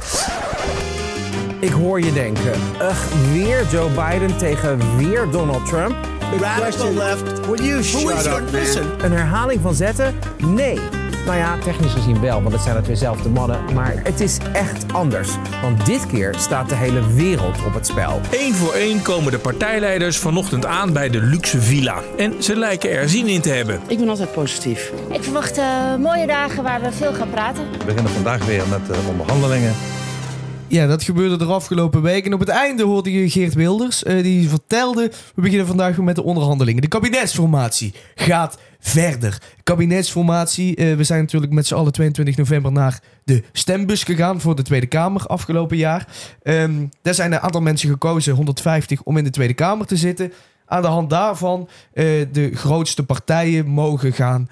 Ik 1.61 1.71
hoor 1.71 2.01
je 2.01 2.13
denken, 2.13 2.53
ugh, 2.81 3.33
weer 3.33 3.67
Joe 3.71 3.91
Biden 3.91 4.39
tegen 4.39 4.97
weer 4.99 5.31
Donald 5.31 5.67
Trump. 5.67 5.97
Radical 6.41 6.93
left. 6.93 7.47
Will 7.47 7.67
you 7.67 7.83
shut 7.83 8.27
up, 8.27 8.51
man? 8.53 9.01
Een 9.03 9.13
herhaling 9.13 9.61
van 9.63 9.75
zetten? 9.75 10.19
Nee. 10.39 10.79
Nou 11.27 11.37
ja, 11.37 11.59
technisch 11.59 11.93
gezien 11.93 12.21
wel, 12.21 12.43
want 12.43 12.55
het 12.55 12.63
zijn 12.63 12.77
het 12.77 12.87
weer 12.87 12.97
zelf 12.97 13.23
de 13.23 13.29
mannen. 13.29 13.61
Maar 13.75 13.95
het 14.03 14.21
is 14.21 14.39
echt 14.53 14.93
anders. 14.93 15.29
Want 15.63 15.87
dit 15.87 16.07
keer 16.07 16.35
staat 16.39 16.69
de 16.69 16.75
hele 16.75 17.13
wereld 17.15 17.65
op 17.67 17.75
het 17.75 17.87
spel. 17.87 18.21
Eén 18.31 18.55
voor 18.55 18.73
één 18.73 19.03
komen 19.03 19.33
de 19.33 19.39
partijleiders 19.39 20.19
vanochtend 20.19 20.67
aan 20.67 20.93
bij 20.93 21.11
de 21.11 21.21
luxe 21.23 21.61
villa. 21.61 22.03
En 22.19 22.43
ze 22.43 22.57
lijken 22.57 22.91
er 22.91 23.09
zin 23.09 23.27
in 23.27 23.41
te 23.41 23.49
hebben. 23.49 23.81
Ik 23.87 23.99
ben 23.99 24.09
altijd 24.09 24.33
positief. 24.33 24.93
Ik 25.11 25.23
verwacht 25.23 25.59
eh, 25.59 25.97
mooie 25.97 26.27
dagen 26.27 26.63
waar 26.63 26.81
we 26.81 26.93
veel 26.93 27.13
gaan 27.15 27.31
praten. 27.31 27.65
We 27.79 27.85
beginnen 27.85 28.13
vandaag 28.13 28.45
weer 28.45 28.63
met 28.71 28.87
de 28.87 28.95
onderhandelingen. 29.11 29.75
Ja, 30.67 30.87
dat 30.87 31.03
gebeurde 31.03 31.37
de 31.37 31.45
afgelopen 31.45 32.03
week. 32.03 32.27
En 32.27 32.35
op 32.35 32.41
het 32.41 32.49
einde 32.49 32.83
hoorde 32.83 33.13
je 33.13 33.31
Geert 33.31 33.55
Wilders. 33.55 34.03
eh, 34.03 34.23
die 34.23 34.49
vertelde, 34.49 35.11
we 35.35 35.43
beginnen 35.43 35.67
vandaag 35.67 35.97
weer 35.97 36.05
met 36.05 36.15
de 36.15 36.23
onderhandelingen. 36.23 36.83
De 36.83 36.89
kabinetsformatie 36.89 37.95
gaat 38.15 38.59
verder. 38.83 39.39
Kabinetsformatie, 39.63 40.77
eh, 40.77 40.97
we 40.97 41.05
zijn 41.05 41.21
natuurlijk 41.21 41.53
met 41.53 41.67
z'n 41.67 41.75
allen 41.75 41.93
22 41.93 42.37
november 42.37 42.73
naar 42.73 43.01
de 43.25 43.43
stembus 43.53 44.05
gegaan 44.05 44.41
voor 44.41 44.57
de 44.57 44.63
Tweede 44.63 44.87
Kamer 44.87 45.27
afgelopen 45.27 45.77
jaar. 45.77 46.07
Ehm, 46.43 46.87
daar 47.03 47.15
zijn 47.15 47.33
een 47.33 47.41
aantal 47.41 47.61
mensen 47.61 47.89
gekozen, 47.89 48.35
150, 48.35 49.03
om 49.03 49.17
in 49.17 49.25
de 49.25 49.31
Tweede 49.31 49.55
Kamer 49.55 49.87
te 49.87 49.97
zitten. 49.97 50.33
Aan 50.67 50.83
de 50.83 50.89
hand 50.89 51.11
daarvan 51.11 51.69
eh, 51.93 52.05
de 52.33 52.51
grootste 52.55 53.05
partijen 53.05 53.67
mogen 53.67 54.13
gaan 54.13 54.49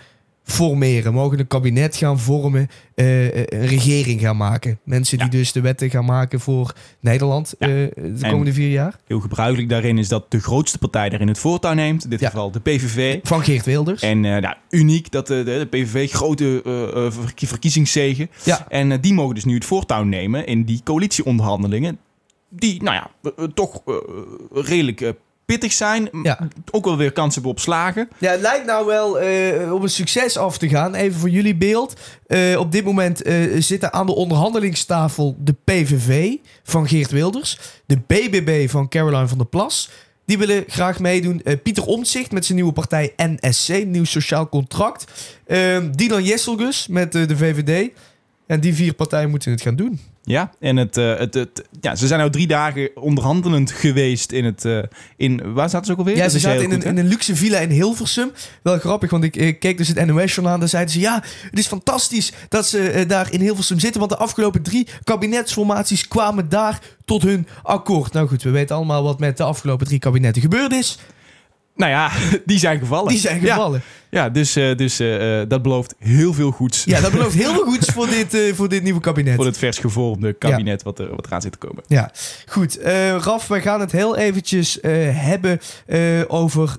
formeren, 0.50 1.12
mogen 1.12 1.38
een 1.38 1.46
kabinet 1.46 1.96
gaan 1.96 2.18
vormen, 2.18 2.68
eh, 2.94 3.36
een 3.36 3.66
regering 3.66 4.20
gaan 4.20 4.36
maken. 4.36 4.78
Mensen 4.84 5.18
die 5.18 5.28
dus 5.28 5.52
de 5.52 5.60
wetten 5.60 5.90
gaan 5.90 6.04
maken 6.04 6.40
voor 6.40 6.74
Nederland 7.00 7.52
eh, 7.58 7.68
de 7.68 7.90
En- 8.20 8.30
komende 8.30 8.52
vier 8.52 8.70
jaar. 8.70 8.96
Heel 9.06 9.20
gebruikelijk 9.20 9.68
daarin 9.68 9.98
is 9.98 10.08
dat 10.08 10.30
de 10.30 10.40
grootste 10.40 10.78
partij 10.78 11.08
daarin 11.08 11.28
het 11.28 11.38
voortouw 11.38 11.72
neemt. 11.74 12.04
In 12.04 12.10
dit 12.10 12.24
geval 12.24 12.50
de 12.50 12.60
PVV. 12.60 13.18
Van 13.22 13.42
Geert 13.44 13.64
Wilders. 13.64 14.02
En 14.02 14.24
eh, 14.24 14.40
nou, 14.40 14.54
uniek 14.70 15.10
dat 15.10 15.26
de, 15.26 15.42
de, 15.44 15.66
PVV 15.70 16.10
grote 16.12 16.62
eh, 16.64 16.82
eh, 17.06 17.12
verkie- 17.12 17.48
verkiezingszegen. 17.48 18.30
Ja. 18.44 18.66
En 18.68 18.92
eh, 18.92 18.98
die 19.00 19.14
mogen 19.14 19.34
dus 19.34 19.44
nu 19.44 19.54
het 19.54 19.64
voortouw 19.64 20.02
nemen 20.04 20.46
in 20.46 20.64
die 20.64 20.80
coalitieonderhandelingen. 20.84 21.98
Die, 22.48 22.82
nou 22.82 22.94
ja, 22.96 23.10
eh, 23.22 23.44
eh, 23.44 23.50
toch 23.54 23.82
eh, 23.86 23.94
redelijk 24.52 25.00
eh, 25.00 25.10
pittig 25.50 25.72
zijn. 25.72 26.10
Ook 26.70 26.84
wel 26.84 26.96
weer 26.96 27.12
kans 27.12 27.34
hebben 27.34 27.52
op 27.52 27.60
slagen. 27.60 28.08
Ja, 28.18 28.30
het 28.30 28.40
lijkt 28.40 28.66
nou 28.66 28.86
wel 28.86 29.20
eh, 29.20 29.72
op 29.72 29.82
een 29.82 29.88
succes 29.88 30.36
af 30.36 30.58
te 30.58 30.68
gaan. 30.68 30.94
Even 30.94 31.20
voor 31.20 31.28
jullie 31.28 31.56
beeld. 31.56 32.00
Eh, 32.26 32.58
op 32.58 32.72
dit 32.72 32.84
moment 32.84 33.22
eh, 33.22 33.34
zitten 33.58 33.92
aan 33.92 34.06
de 34.06 34.14
onderhandelingstafel 34.14 35.36
de 35.38 35.54
PVV 35.64 36.36
van 36.62 36.88
Geert 36.88 37.10
Wilders. 37.10 37.58
De 37.86 37.98
BBB 38.06 38.68
van 38.68 38.88
Caroline 38.88 39.28
van 39.28 39.38
der 39.38 39.46
Plas. 39.46 39.90
Die 40.24 40.38
willen 40.38 40.64
graag 40.66 40.98
meedoen. 40.98 41.42
Pieter 41.62 41.84
Omtzigt 41.84 42.32
met 42.32 42.44
zijn 42.44 42.56
nieuwe 42.56 42.72
partij 42.72 43.12
NSC, 43.16 43.84
Nieuw 43.84 44.04
Sociaal 44.04 44.48
Contract. 44.48 45.04
Ehm 45.46 45.90
Dylan 45.90 46.24
Jesselgus 46.24 46.86
met 46.86 47.12
de 47.12 47.36
VVD. 47.36 47.90
En 48.46 48.60
die 48.60 48.74
vier 48.74 48.94
partijen 48.94 49.30
moeten 49.30 49.50
het 49.50 49.62
gaan 49.62 49.76
doen. 49.76 50.00
Ja, 50.22 50.52
en 50.58 50.76
het, 50.76 50.96
eh, 50.96 51.18
het, 51.18 51.34
het, 51.34 51.64
ja, 51.80 51.96
ze 51.96 52.06
zijn 52.06 52.18
nou 52.18 52.30
drie 52.30 52.46
dagen 52.46 52.90
onderhandelend 52.94 53.70
geweest 53.70 54.32
in 54.32 54.44
het... 54.44 54.64
eh, 54.64 54.78
in, 55.16 55.52
waar 55.52 55.70
zaten 55.70 55.86
ze 55.86 55.92
ook 55.92 55.98
alweer? 55.98 56.16
Ja, 56.16 56.28
ze 56.28 56.38
zaten 56.38 56.62
in 56.62 56.70
een, 56.70 56.76
goed, 56.76 56.84
in 56.84 56.98
een 56.98 57.06
luxe 57.06 57.36
villa 57.36 57.58
in 57.58 57.70
Hilversum. 57.70 58.32
Wel 58.62 58.78
grappig, 58.78 59.10
want 59.10 59.24
ik 59.24 59.60
keek 59.60 59.76
dus 59.78 59.88
het 59.88 60.06
NOS-journaal... 60.06 60.54
en 60.54 60.60
daar 60.60 60.68
zeiden 60.68 60.92
ze, 60.92 61.00
ja, 61.00 61.22
het 61.50 61.58
is 61.58 61.66
fantastisch 61.66 62.32
dat 62.48 62.66
ze 62.66 62.90
eh, 62.90 63.08
daar 63.08 63.32
in 63.32 63.40
Hilversum 63.40 63.78
zitten... 63.78 64.00
want 64.00 64.12
de 64.12 64.18
afgelopen 64.18 64.62
drie 64.62 64.88
kabinetsformaties 65.04 66.08
kwamen 66.08 66.48
daar 66.48 66.80
tot 67.04 67.22
hun 67.22 67.46
akkoord. 67.62 68.12
Nou 68.12 68.28
goed, 68.28 68.42
we 68.42 68.50
weten 68.50 68.76
allemaal 68.76 69.02
wat 69.02 69.18
met 69.18 69.36
de 69.36 69.42
afgelopen 69.42 69.86
drie 69.86 69.98
kabinetten 69.98 70.42
gebeurd 70.42 70.72
is. 70.72 70.98
Nou 71.76 71.90
ja, 71.90 72.10
die 72.44 72.58
zijn 72.58 72.78
gevallen. 72.78 73.08
Die 73.08 73.18
zijn 73.18 73.40
gevallen. 73.40 73.82
Ja, 74.10 74.28
dus, 74.28 74.56
eh, 74.56 74.76
dus 74.76 75.00
eh, 75.00 75.40
eh, 75.40 75.48
dat 75.48 75.62
belooft 75.62 75.94
heel 75.98 76.32
veel 76.32 76.50
goeds. 76.50 76.84
Ja, 76.84 77.00
dat 77.00 77.12
belooft 77.12 77.34
heel 77.34 77.52
veel 77.52 77.64
goeds 77.72 77.88
voor 77.88 78.06
dit, 78.06 78.54
voor 78.54 78.68
dit 78.68 78.82
nieuwe 78.82 79.00
kabinet. 79.00 79.34
Voor 79.34 79.44
het 79.44 79.58
vers 79.58 79.78
gevormde 79.78 80.32
kabinet 80.32 80.82
wat, 80.82 80.98
er, 80.98 81.16
wat 81.16 81.26
eraan 81.26 81.42
zit 81.42 81.52
te 81.52 81.58
komen. 81.58 81.82
Ja, 81.86 82.10
goed. 82.46 82.78
Raf, 83.18 83.48
wij 83.48 83.60
gaan 83.60 83.80
het 83.80 83.92
heel 83.92 84.16
eventjes 84.16 84.78
hebben 85.12 85.60
over 86.28 86.76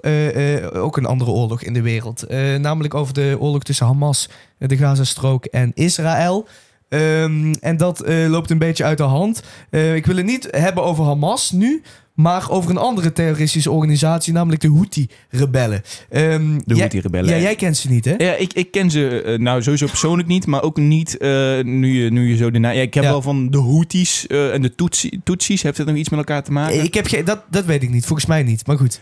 ook 0.73 0.97
een 0.97 1.05
andere 1.05 1.31
oorlog 1.31 1.61
in 1.61 1.73
de 1.73 1.81
wereld. 1.81 2.29
Namelijk 2.59 2.93
over 2.93 3.13
de 3.13 3.35
oorlog 3.39 3.63
tussen 3.63 3.85
Hamas, 3.85 4.29
de 4.57 4.77
Gazastrook 4.77 5.45
en 5.45 5.71
Israël. 5.73 6.47
Ehm, 6.89 7.53
en 7.59 7.77
dat 7.77 8.03
loopt 8.07 8.49
een 8.49 8.57
beetje 8.57 8.83
uit 8.83 8.97
de 8.97 9.03
hand. 9.03 9.43
Ik 9.69 10.05
wil 10.05 10.15
het 10.15 10.25
niet 10.25 10.47
hebben 10.51 10.83
over 10.83 11.05
Hamas 11.05 11.51
nu, 11.51 11.81
maar 12.13 12.49
over 12.49 12.69
een 12.69 12.77
andere 12.77 13.11
terroristische 13.13 13.71
organisatie, 13.71 14.33
namelijk 14.33 14.61
de 14.61 14.69
Houthi-rebellen. 14.69 15.81
Ehm, 16.09 16.59
De 16.65 16.77
Houthi-rebellen. 16.77 17.29
Ja, 17.35 17.41
jij 17.41 17.55
kent 17.55 17.77
ze 17.77 17.89
niet, 17.89 18.05
hè? 18.05 18.13
Ja, 18.17 18.35
ik, 18.35 18.53
ik 18.53 18.71
ken 18.71 18.89
ze 18.91 19.21
eh, 19.21 19.39
nou 19.39 19.61
sowieso 19.63 19.85
persoonlijk 19.85 20.27
niet, 20.27 20.45
maar 20.45 20.61
ook 20.63 20.77
niet 20.77 21.17
eh, 21.17 21.29
nu, 21.63 22.03
je, 22.03 22.11
nu 22.11 22.29
je 22.29 22.35
zo 22.37 22.51
de 22.51 22.59
naam... 22.59 22.73
Ja, 22.73 22.81
ik 22.81 22.93
heb 22.93 23.03
Ja. 23.03 23.09
wel 23.09 23.21
van 23.21 23.49
de 23.49 23.57
Houthis 23.61 24.27
eh, 24.27 24.53
en 24.53 24.61
de 24.61 24.75
Tutsi, 24.75 25.19
Tutsis. 25.23 25.61
Heeft 25.61 25.77
dat 25.77 25.85
nog 25.87 25.95
iets 25.95 26.09
met 26.09 26.19
elkaar 26.19 26.43
te 26.43 26.51
maken? 26.51 26.83
Ik 26.83 26.93
heb 26.93 27.25
dat, 27.25 27.43
dat 27.49 27.65
weet 27.65 27.83
ik 27.83 27.89
niet, 27.89 28.05
volgens 28.05 28.27
mij 28.27 28.43
niet. 28.43 28.67
Maar 28.67 28.77
goed. 28.77 28.99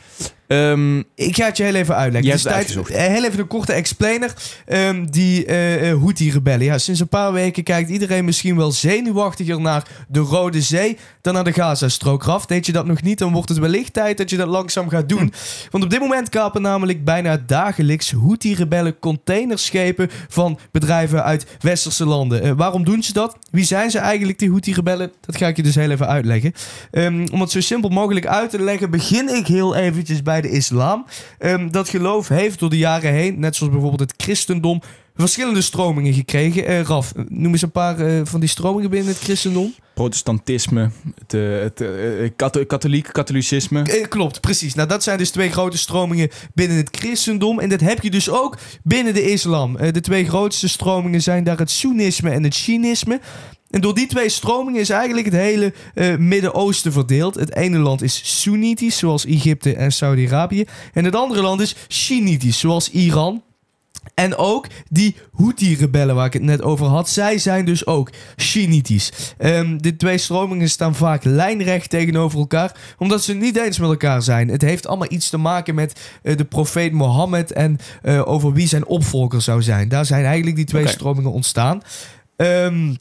Ehm, 0.50 0.98
Ik 1.16 1.36
ga 1.36 1.46
het 1.46 1.58
je 1.58 1.64
heel 1.64 1.76
even 1.76 1.96
uitleggen. 1.96 2.30
Jij 2.30 2.40
tijd- 2.52 2.68
eh, 2.90 3.06
heel 3.06 3.26
even 3.26 3.40
een 3.40 3.48
korte 3.48 3.74
explainer. 3.74 4.34
Ehm, 4.66 5.06
die 5.06 5.46
eh 5.46 5.90
eh, 5.92 6.00
Houthi-rebellen. 6.00 6.66
Ja, 6.66 6.78
sinds 6.78 7.00
een 7.00 7.08
paar 7.08 7.34
weken 7.34 7.64
kijkt 7.64 7.90
iedereen 7.90 8.26
misschien 8.26 8.56
wel 8.56 8.72
zenuwachtiger 8.72 9.62
naar 9.62 9.88
de 10.08 10.20
Rode 10.20 10.62
Zee 10.62 10.98
dan 11.22 11.34
naar 11.34 11.44
de 11.44 11.54
Gazastrook. 11.54 12.24
Raf, 12.24 12.46
deed 12.46 12.66
je 12.66 12.72
dat 12.72 12.86
nog 12.86 13.02
niet, 13.02 13.18
dan 13.20 13.32
wordt 13.34 13.50
het 13.50 13.58
wellicht 13.58 13.94
tijd 13.94 14.18
dat 14.18 14.30
je 14.30 14.38
dat 14.38 14.48
langzaam 14.48 14.90
gaat 14.90 15.10
doen. 15.10 15.34
Want 15.72 15.84
op 15.84 15.90
dit 15.90 16.00
moment 16.00 16.30
kapen 16.30 16.62
namelijk 16.62 17.04
bijna 17.04 17.44
dagelijks 17.46 18.12
Houthi-rebellen 18.12 19.00
containerschepen 19.00 20.10
van 20.28 20.60
bedrijven 20.72 21.24
uit 21.24 21.46
westerse 21.60 22.06
landen. 22.06 22.56
Waarom 22.56 22.84
doen 22.86 23.04
ze 23.04 23.14
dat? 23.14 23.38
Wie 23.52 23.64
zijn 23.66 23.92
ze 23.92 23.98
eigenlijk, 23.98 24.40
die 24.40 24.50
Houthi-rebellen? 24.50 25.12
Dat 25.22 25.38
ga 25.38 25.48
ik 25.48 25.56
je 25.56 25.64
dus 25.64 25.76
heel 25.76 25.92
even 25.92 26.08
uitleggen. 26.08 26.54
Ehm, 26.92 27.28
om 27.32 27.42
het 27.42 27.52
zo 27.52 27.62
simpel 27.62 27.90
mogelijk 27.90 28.28
uit 28.28 28.50
te 28.50 28.62
leggen, 28.62 28.90
begin 28.90 29.36
ik 29.36 29.48
heel 29.48 29.76
eventjes 29.76 30.22
bij 30.22 30.38
de 30.42 30.50
islam. 30.50 31.06
Ehm, 31.38 31.70
dat 31.70 31.90
geloof 31.90 32.28
heeft 32.28 32.60
door 32.60 32.70
de 32.70 32.78
jaren 32.78 33.14
heen, 33.14 33.40
net 33.40 33.56
zoals 33.56 33.72
bijvoorbeeld 33.72 34.10
het 34.10 34.22
christendom, 34.24 34.82
verschillende 35.16 35.62
stromingen 35.62 36.14
gekregen. 36.14 36.66
Eh, 36.66 36.82
Raf, 36.82 37.14
noem 37.28 37.52
eens 37.52 37.62
een 37.62 37.72
paar 37.72 38.00
eh, 38.00 38.22
van 38.24 38.40
die 38.40 38.50
stromingen 38.50 38.90
binnen 38.90 39.10
het 39.10 39.20
christendom. 39.24 39.74
protestantisme, 39.94 40.90
het, 41.20 41.34
eh, 41.82 41.90
het 42.22 42.34
katho- 42.36 42.66
katholiek, 42.66 43.10
katholicisme. 43.12 44.08
Klopt, 44.10 44.42
precies. 44.42 44.74
Nou, 44.74 44.88
dat 44.88 45.04
zijn 45.04 45.18
dus 45.18 45.30
twee 45.30 45.52
grote 45.52 45.78
stromingen 45.78 46.30
binnen 46.54 46.78
het 46.78 46.98
christendom. 46.98 47.60
En 47.60 47.70
dat 47.70 47.80
heb 47.80 48.02
je 48.02 48.10
dus 48.10 48.30
ook 48.30 48.58
binnen 48.84 49.14
de 49.14 49.32
islam. 49.32 49.78
De 49.78 50.02
twee 50.02 50.26
grootste 50.26 50.70
stromingen 50.70 51.22
zijn 51.22 51.44
daar 51.44 51.58
het 51.58 51.72
Soenisme 51.72 52.30
en 52.30 52.44
het 52.44 52.54
Shinisme. 52.54 53.20
En 53.70 53.82
door 53.82 53.96
die 53.96 54.08
twee 54.08 54.30
stromingen 54.30 54.82
is 54.82 54.90
eigenlijk 54.90 55.26
het 55.26 55.36
hele 55.36 55.74
eh, 55.94 56.18
Midden-Oosten 56.18 56.92
verdeeld. 56.92 57.36
Het 57.36 57.56
ene 57.56 57.78
land 57.78 58.02
is 58.02 58.42
Soenitisch, 58.42 58.98
zoals 58.98 59.26
Egypte 59.26 59.76
en 59.76 59.92
Saudi-Arabië. 59.92 60.66
En 60.94 61.06
het 61.06 61.16
andere 61.16 61.42
land 61.42 61.62
is 61.62 61.76
Shiïtisch, 61.90 62.60
zoals 62.60 62.92
Iran. 62.92 63.44
En 64.14 64.36
ook 64.36 64.68
die 64.90 65.16
Houthi-rebellen 65.32 66.16
waar 66.16 66.26
ik 66.26 66.34
het 66.34 66.42
net 66.42 66.62
over 66.62 66.86
had, 66.86 67.10
zij 67.10 67.38
zijn 67.38 67.66
dus 67.66 67.86
ook 67.86 68.10
Shiïtisch. 68.38 69.12
Ehm 69.38 69.78
de 69.78 69.96
twee 69.96 70.18
stromingen 70.18 70.70
staan 70.70 70.96
vaak 70.96 71.24
lijnrecht 71.24 71.90
tegenover 71.90 72.40
elkaar, 72.40 72.76
omdat 72.98 73.24
ze 73.24 73.34
niet 73.34 73.58
eens 73.58 73.80
met 73.80 73.90
elkaar 73.90 74.22
zijn. 74.22 74.48
Het 74.48 74.62
heeft 74.62 74.88
allemaal 74.88 75.12
iets 75.12 75.30
te 75.30 75.38
maken 75.38 75.76
met 75.76 76.00
eh, 76.24 76.38
de 76.38 76.46
profeet 76.46 76.92
Mohammed 76.92 77.52
en 77.52 77.78
eh, 78.02 78.28
over 78.28 78.54
wie 78.54 78.68
zijn 78.68 78.86
opvolger 78.86 79.42
zou 79.42 79.62
zijn. 79.62 79.90
Daar 79.90 80.06
zijn 80.06 80.26
eigenlijk 80.26 80.56
die 80.56 80.66
twee 80.66 80.88
stromingen 80.88 81.32
ontstaan. 81.32 81.82
Ehm 82.36 82.94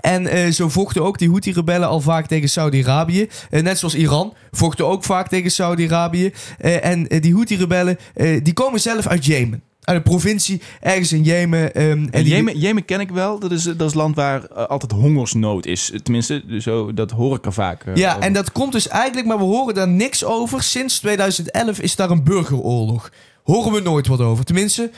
en 0.00 0.26
eh, 0.26 0.50
zo 0.50 0.68
vochten 0.68 1.02
ook 1.02 1.18
die 1.18 1.28
Houthi-rebellen 1.28 1.88
al 1.88 2.00
vaak 2.00 2.26
tegen 2.26 2.48
Saudi-Arabië. 2.48 3.28
Eh, 3.50 3.62
net 3.62 3.78
zoals 3.78 3.94
Iran 3.94 4.34
vochten 4.50 4.86
ook 4.86 5.04
vaak 5.04 5.28
tegen 5.28 5.50
Saudi-Arabië. 5.50 6.32
Eh, 6.58 6.84
en 6.84 7.02
die 7.20 7.32
Houthi-rebellen 7.34 7.98
die 8.42 8.52
komen 8.52 8.80
zelf 8.80 9.06
uit 9.06 9.24
Jemen. 9.24 9.62
Uit 9.82 9.96
een 9.96 10.02
provincie 10.02 10.60
ergens 10.80 11.12
in 11.12 11.22
Jemen. 11.22 11.74
ehm, 11.74 11.90
en 12.10 12.10
die- 12.24 12.32
Jemen, 12.34 12.58
Jemen 12.58 12.84
ken 12.84 13.00
ik 13.00 13.10
wel. 13.10 13.38
Dat 13.38 13.50
is, 13.52 13.62
dat 13.62 13.80
is 13.88 13.94
land 13.94 14.14
waar 14.16 14.48
altijd 14.48 14.92
hongersnood 14.92 15.66
is. 15.66 15.92
Tenminste, 16.02 16.42
zo, 16.60 16.94
dat 16.94 17.10
hoor 17.10 17.36
ik 17.36 17.44
er 17.46 17.52
vaak. 17.52 17.84
Ja, 17.94 18.10
over. 18.10 18.22
en 18.22 18.32
dat 18.32 18.52
komt 18.52 18.72
dus 18.72 18.88
eigenlijk, 18.88 19.26
maar 19.26 19.38
we 19.38 19.44
horen 19.44 19.74
daar 19.74 19.88
niks 19.88 20.24
over. 20.24 20.62
Sinds 20.62 20.98
2011 20.98 21.80
is 21.80 21.96
daar 21.96 22.10
een 22.10 22.24
burgeroorlog. 22.24 23.10
Horen 23.42 23.72
we 23.72 23.80
nooit 23.80 24.06
wat 24.06 24.20
over. 24.20 24.44
Tenminste, 24.44 24.90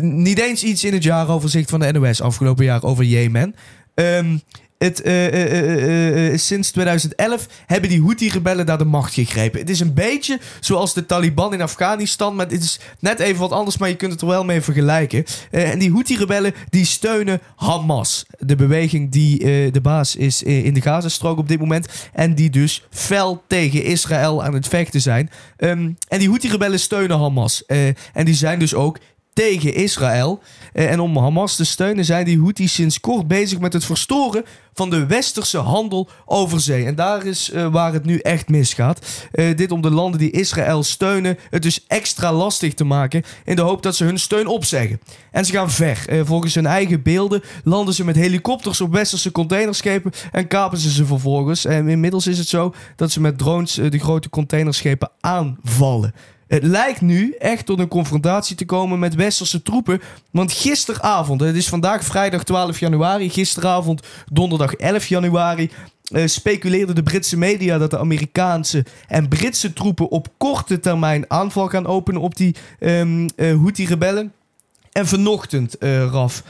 niet 0.00 0.38
eens 0.40 0.64
iets 0.64 0.84
in 0.84 0.92
het 0.92 1.02
jaaroverzicht 1.02 1.70
van 1.70 1.80
de 1.80 1.92
NOS 1.92 2.20
afgelopen 2.20 2.64
jaar 2.64 2.82
over 2.82 3.04
Jemen. 3.04 3.54
Ehm, 3.94 4.36
het, 4.84 5.02
eh, 5.02 5.26
eh, 5.26 6.32
eh, 6.32 6.38
sinds 6.38 6.70
2011 6.70 7.46
hebben 7.66 7.90
die 7.90 8.00
Houthi-rebellen 8.00 8.66
daar 8.66 8.78
de 8.78 8.84
macht 8.84 9.14
gegrepen. 9.14 9.60
Het 9.60 9.70
is 9.70 9.80
een 9.80 9.94
beetje 9.94 10.38
zoals 10.60 10.94
de 10.94 11.06
Taliban 11.06 11.52
in 11.52 11.62
Afghanistan, 11.62 12.34
maar 12.34 12.46
het 12.46 12.62
is 12.62 12.80
net 13.00 13.20
even 13.20 13.40
wat 13.40 13.50
anders, 13.50 13.78
maar 13.78 13.88
je 13.88 13.96
kunt 13.96 14.12
het 14.12 14.20
er 14.20 14.26
wel 14.26 14.44
mee 14.44 14.60
vergelijken. 14.60 15.24
En 15.50 15.78
die 15.78 15.90
Houthi-rebellen 15.90 16.54
die 16.68 16.84
steunen 16.84 17.40
Hamas, 17.56 18.26
de 18.38 18.56
beweging 18.56 19.10
die 19.10 19.38
de 19.70 19.80
baas 19.80 20.16
is 20.16 20.42
in 20.42 20.74
de 20.74 20.80
Gazastrook 20.80 21.38
op 21.38 21.48
dit 21.48 21.58
moment 21.58 21.88
en 22.12 22.34
die 22.34 22.50
dus 22.50 22.86
fel 22.90 23.42
tegen 23.46 23.82
Israël 23.82 24.44
aan 24.44 24.54
het 24.54 24.68
vechten 24.68 25.00
zijn. 25.00 25.30
Ehm, 25.56 25.90
en 26.08 26.18
die 26.18 26.28
Houthi-rebellen 26.28 26.80
steunen 26.80 27.18
Hamas 27.18 27.66
en 27.66 28.24
die 28.24 28.34
zijn 28.34 28.58
dus 28.58 28.74
ook 28.74 28.98
tegen 29.34 29.74
Israël. 29.74 30.40
Eh, 30.72 30.90
en 30.90 31.00
om 31.00 31.16
Hamas 31.16 31.56
te 31.56 31.64
steunen 31.64 32.04
zijn 32.04 32.24
die 32.24 32.40
Houthis 32.40 32.74
sinds 32.74 33.00
kort 33.00 33.28
bezig 33.28 33.58
met 33.58 33.72
het 33.72 33.84
verstoren 33.84 34.44
van 34.72 34.90
de 34.90 35.06
westerse 35.06 35.58
handel 35.58 36.08
over 36.24 36.60
zee. 36.60 36.84
En 36.84 36.94
daar 36.94 37.26
is 37.26 37.50
eh, 37.50 37.66
waar 37.66 37.92
het 37.92 38.04
nu 38.04 38.18
echt 38.18 38.48
misgaat. 38.48 39.06
Eh, 39.32 39.56
dit 39.56 39.72
om 39.72 39.82
de 39.82 39.90
landen 39.90 40.20
die 40.20 40.30
Israël 40.30 40.82
steunen 40.82 41.38
het 41.50 41.62
dus 41.62 41.84
extra 41.86 42.32
lastig 42.32 42.74
te 42.74 42.84
maken 42.84 43.22
in 43.44 43.56
de 43.56 43.62
hoop 43.62 43.82
dat 43.82 43.96
ze 43.96 44.04
hun 44.04 44.18
steun 44.18 44.46
opzeggen. 44.46 45.00
En 45.30 45.44
ze 45.44 45.52
gaan 45.52 45.70
ver. 45.70 46.22
Volgens 46.24 46.54
hun 46.54 46.66
eigen 46.66 47.02
beelden 47.02 47.42
landen 47.64 47.94
ze 47.94 48.04
met 48.04 48.16
helikopters 48.16 48.80
op 48.80 48.92
westerse 48.92 49.32
containerschepen 49.32 50.12
en 50.32 50.46
kapen 50.46 50.78
ze 50.78 50.90
ze 50.90 51.06
vervolgens. 51.06 51.64
En 51.64 51.88
inmiddels 51.88 52.26
is 52.26 52.38
het 52.38 52.48
zo 52.48 52.74
dat 52.96 53.10
ze 53.10 53.20
met 53.20 53.38
drones 53.38 53.74
de 53.74 53.98
grote 53.98 54.28
containerschepen 54.28 55.10
aanvallen. 55.20 56.14
Het 56.46 56.62
lijkt 56.62 57.00
nu 57.00 57.34
echt 57.38 57.66
tot 57.66 57.78
een 57.78 57.88
confrontatie 57.88 58.56
te 58.56 58.64
komen 58.64 58.98
met 58.98 59.14
westerse 59.14 59.62
troepen. 59.62 60.00
Want 60.30 60.52
gisteravond, 60.52 61.40
het 61.40 61.56
is 61.56 61.68
vandaag 61.68 62.04
vrijdag 62.04 62.44
12 62.44 62.80
januari, 62.80 63.30
gisteravond 63.30 64.02
donderdag 64.32 64.74
11 64.74 65.06
januari. 65.06 65.70
speculeerde 66.24 66.92
de 66.92 67.02
Britse 67.02 67.38
media 67.38 67.78
dat 67.78 67.90
de 67.90 67.98
Amerikaanse 67.98 68.84
en 69.08 69.28
Britse 69.28 69.72
troepen 69.72 70.10
op 70.10 70.28
korte 70.36 70.80
termijn 70.80 71.30
aanval 71.30 71.68
gaan 71.68 71.86
openen 71.86 72.20
op 72.20 72.36
die 72.36 72.54
ehm 72.78 73.28
eh, 73.36 73.56
Houthi-rebellen. 73.56 74.32
En 74.92 75.06
vanochtend, 75.06 75.78
eh, 75.78 76.06
Raf, 76.06 76.42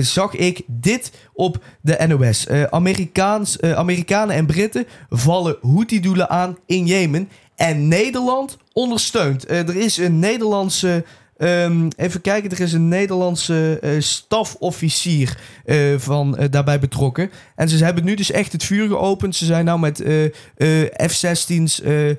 zag 0.00 0.34
ik 0.34 0.62
dit 0.66 1.12
op 1.32 1.64
de 1.80 2.04
NOS. 2.06 2.48
Amerikaans, 2.70 3.60
Amerikanen 3.60 4.34
en 4.34 4.46
Britten 4.46 4.86
vallen 5.08 5.56
Houthi-doelen 5.62 6.30
aan 6.30 6.58
in 6.66 6.86
Jemen. 6.86 7.28
En 7.58 7.88
Nederland 7.88 8.56
ondersteunt. 8.72 9.46
Eh, 9.46 9.68
er 9.68 9.76
is 9.76 9.96
een 9.96 10.18
Nederlandse. 10.18 11.04
Ehm, 11.38 11.88
even 11.96 12.20
kijken, 12.20 12.50
er 12.50 12.60
is 12.60 12.72
een 12.72 12.88
Nederlandse 12.88 13.78
eh, 13.82 13.90
stafofficier 13.98 15.38
eh, 15.64 15.76
van, 15.96 16.36
eh, 16.36 16.46
daarbij 16.50 16.78
betrokken. 16.78 17.30
En 17.54 17.68
ze 17.68 17.84
hebben 17.84 18.04
nu 18.04 18.14
dus 18.14 18.30
echt 18.30 18.52
het 18.52 18.64
vuur 18.64 18.88
geopend. 18.88 19.36
Ze 19.36 19.44
zijn 19.44 19.64
nou 19.64 19.78
met 19.78 20.00
eh, 20.00 20.24
eh, 20.24 21.10
F-16's 21.10 21.80
eh, 21.80 22.10
eh, 22.10 22.16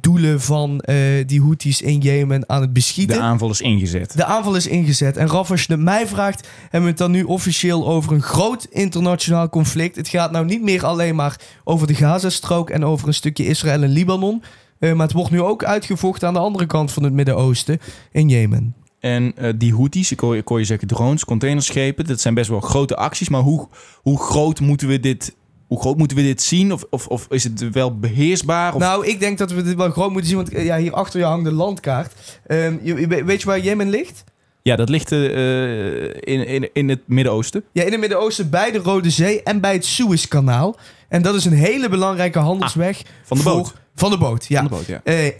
doelen 0.00 0.40
van 0.40 0.84
die 1.26 1.40
Houthis 1.40 1.82
in 1.82 1.98
Jemen 1.98 2.48
aan 2.48 2.60
het 2.60 2.72
beschieten. 2.72 3.16
De 3.16 3.22
aanval 3.22 3.50
is 3.50 3.60
ingezet. 3.60 4.16
De 4.16 4.24
aanval 4.24 4.54
is 4.54 4.66
ingezet. 4.66 5.16
En 5.16 5.28
Raf, 5.28 5.50
als 5.50 5.62
je 5.62 5.72
het 5.72 5.82
mij 5.82 6.06
vraagt, 6.06 6.48
hebben 6.62 6.82
we 6.82 6.88
het 6.88 6.98
dan 6.98 7.10
nu 7.10 7.22
officieel 7.22 7.88
over 7.88 8.12
een 8.12 8.22
groot 8.22 8.66
internationaal 8.70 9.48
conflict. 9.48 9.96
Het 9.96 10.08
gaat 10.08 10.30
nou 10.30 10.44
niet 10.44 10.62
meer 10.62 10.86
alleen 10.86 11.14
maar 11.14 11.40
over 11.64 11.86
de 11.86 11.94
Gazastrook 11.94 12.70
en 12.70 12.84
over 12.84 13.08
een 13.08 13.14
stukje 13.14 13.46
Israël 13.46 13.82
en 13.82 13.90
Libanon. 13.90 14.42
Eh, 14.82 14.92
maar 14.92 15.06
het 15.06 15.16
wordt 15.16 15.30
nu 15.30 15.40
ook 15.40 15.64
uitgevochten 15.64 16.28
aan 16.28 16.34
de 16.34 16.40
andere 16.40 16.66
kant 16.66 16.92
van 16.92 17.02
het 17.02 17.12
Midden-Oosten, 17.12 17.78
in 18.12 18.28
Jemen. 18.28 18.74
En 19.00 19.32
eh, 19.36 19.52
die 19.56 19.74
Houthis, 19.74 20.12
ik 20.12 20.20
hoor, 20.20 20.36
ik 20.36 20.48
hoor 20.48 20.58
je 20.58 20.64
zeggen 20.64 20.88
drones, 20.88 21.24
containerschepen, 21.24 22.04
dat 22.04 22.20
zijn 22.20 22.34
best 22.34 22.48
wel 22.50 22.60
grote 22.60 22.96
acties. 22.96 23.28
Maar 23.28 23.40
hoe, 23.40 23.68
hoe 24.02 24.18
groot 24.20 24.60
moeten 24.60 24.88
we 24.88 25.00
dit... 25.00 25.34
Hoe 25.66 25.80
groot 25.80 25.96
moeten 25.96 26.16
we 26.16 26.22
dit 26.22 26.42
zien? 26.42 26.72
Of, 26.72 26.84
of, 26.90 27.06
of 27.06 27.26
is 27.30 27.44
het 27.44 27.70
wel 27.70 27.98
beheersbaar? 27.98 28.74
Of... 28.74 28.80
Nou, 28.80 29.06
ik 29.06 29.20
denk 29.20 29.38
dat 29.38 29.52
we 29.52 29.62
dit 29.62 29.74
wel 29.74 29.90
groot 29.90 30.10
moeten 30.10 30.28
zien, 30.28 30.36
want 30.36 30.52
eh, 30.52 30.64
ja, 30.64 30.76
hier 30.76 30.92
achter 30.92 31.20
je 31.20 31.26
hangt 31.26 31.44
de 31.44 31.52
landkaart. 31.52 32.40
Ehm, 32.46 32.76
je- 32.82 33.24
weet 33.24 33.40
je 33.40 33.46
waar 33.46 33.60
Jemen 33.60 33.90
ligt? 33.90 34.24
Ja, 34.62 34.76
dat 34.76 34.88
ligt 34.88 35.10
in, 35.12 36.46
in, 36.46 36.70
in 36.72 36.88
het 36.88 37.00
Midden-Oosten. 37.06 37.64
Ja, 37.72 37.82
in 37.82 37.90
het 37.90 38.00
Midden-Oosten 38.00 38.50
bij 38.50 38.70
de 38.70 38.78
Rode 38.78 39.10
Zee 39.10 39.42
en 39.42 39.60
bij 39.60 39.72
het 39.72 39.84
Suezkanaal. 39.84 40.76
En 41.12 41.22
dat 41.22 41.34
is 41.34 41.44
een 41.44 41.52
hele 41.52 41.88
belangrijke 41.88 42.38
handelsweg. 42.38 43.02
van 43.24 43.36
de 43.36 43.42
voor- 43.42 43.52
boot. 43.52 43.74
Van 43.94 44.10
de 44.10 44.18
boot, 44.18 44.46
ja. 44.46 44.56
Van 44.60 44.70
de 44.70 44.74
boot, 44.76 44.86
ja. 44.86 45.00
Eh, 45.04 45.32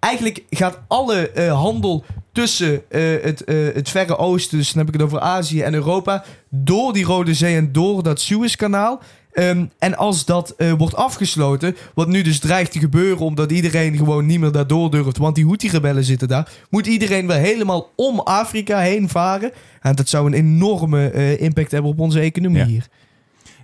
eigenlijk 0.00 0.42
gaat 0.50 0.78
alle 0.88 1.30
eh, 1.30 1.52
handel 1.62 2.04
tussen 2.32 2.90
eh, 2.90 3.02
het, 3.22 3.42
het 3.74 3.88
Verre 3.88 4.16
Oosten, 4.16 4.58
dus 4.58 4.72
dan 4.72 4.78
heb 4.78 4.94
ik 4.94 5.00
het 5.00 5.08
over 5.08 5.20
Azië 5.20 5.60
en 5.62 5.74
Europa, 5.74 6.24
door 6.48 6.92
die 6.92 7.04
Rode 7.04 7.34
Zee 7.34 7.56
en 7.56 7.72
door 7.72 8.02
dat 8.02 8.20
Suezkanaal. 8.20 9.00
Ehm, 9.32 9.64
en 9.78 9.96
als 9.96 10.24
dat 10.24 10.54
wordt 10.78 10.94
afgesloten, 10.94 11.76
wat 11.94 12.08
nu 12.08 12.22
dus 12.22 12.38
dreigt 12.38 12.72
te 12.72 12.78
gebeuren 12.78 13.24
omdat 13.26 13.52
iedereen 13.52 13.96
gewoon 13.96 14.26
niet 14.26 14.40
meer 14.40 14.52
daardoor 14.52 14.90
durft, 14.90 15.18
want 15.18 15.34
die 15.34 15.44
Houthi-rebellen 15.46 16.04
zitten 16.04 16.28
daar, 16.28 16.50
moet 16.70 16.86
iedereen 16.86 17.26
weer 17.26 17.36
helemaal 17.36 17.90
om 17.96 18.20
Afrika 18.20 18.78
heen 18.78 19.08
varen. 19.08 19.52
En 19.80 19.94
dat 19.94 20.08
zou 20.08 20.26
een 20.26 20.32
enorme 20.34 21.36
impact 21.38 21.70
hebben 21.70 21.90
op 21.90 22.00
onze 22.00 22.20
economie 22.20 22.58
Ja. 22.58 22.66
hier. 22.66 22.86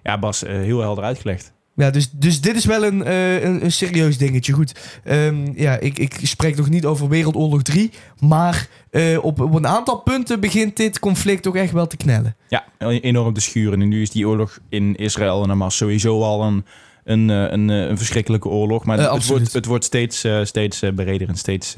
Ja, 0.02 0.18
Bas, 0.18 0.40
heel 0.40 0.80
helder 0.80 1.04
uitgelegd. 1.04 1.52
Ja, 1.76 1.90
dus, 1.90 2.11
dus 2.11 2.40
dit 2.40 2.56
is 2.56 2.64
wel 2.64 2.85
een, 2.85 3.04
eh, 3.04 3.42
een, 3.42 3.64
een 3.64 3.73
serieus 3.73 4.18
dingetje. 4.18 4.52
Goed, 4.52 5.00
Ehm, 5.04 5.52
ja, 5.54 5.78
ik, 5.78 5.99
ik 5.99 6.18
spreek 6.23 6.56
nog 6.56 6.68
niet 6.68 6.85
over 6.85 7.09
Wereldoorlog 7.09 7.62
3, 7.62 7.90
maar 8.21 8.68
eh, 8.90 9.25
op, 9.25 9.40
op 9.40 9.54
een 9.54 9.66
aantal 9.66 9.99
punten 10.00 10.40
begint 10.40 10.76
dit 10.76 10.99
conflict 10.99 11.42
toch 11.42 11.56
echt 11.56 11.73
wel 11.73 11.87
te 11.87 11.97
knellen. 11.97 12.37
Ja, 12.49 12.64
enorm 12.78 13.35
te 13.35 13.40
schuren. 13.40 13.80
En 13.83 13.88
nu 13.88 14.02
is 14.02 14.11
die 14.11 14.28
oorlog 14.28 14.59
in 14.68 14.95
Israël 14.97 15.42
en 15.42 15.49
Hamas 15.49 15.76
sowieso 15.76 16.23
al 16.23 16.42
een, 16.42 16.64
een, 17.04 17.30
eh, 17.30 17.50
een, 17.52 17.68
een 17.68 17.97
verschrikkelijke 17.99 18.49
oorlog. 18.49 18.85
Maar 18.85 18.99
het, 19.12 19.26
wordt, 19.26 19.52
het 19.52 19.66
wordt 19.66 19.85
steeds, 19.85 20.26
steeds 20.42 20.83
breder 20.95 21.28
en 21.28 21.37
steeds 21.37 21.75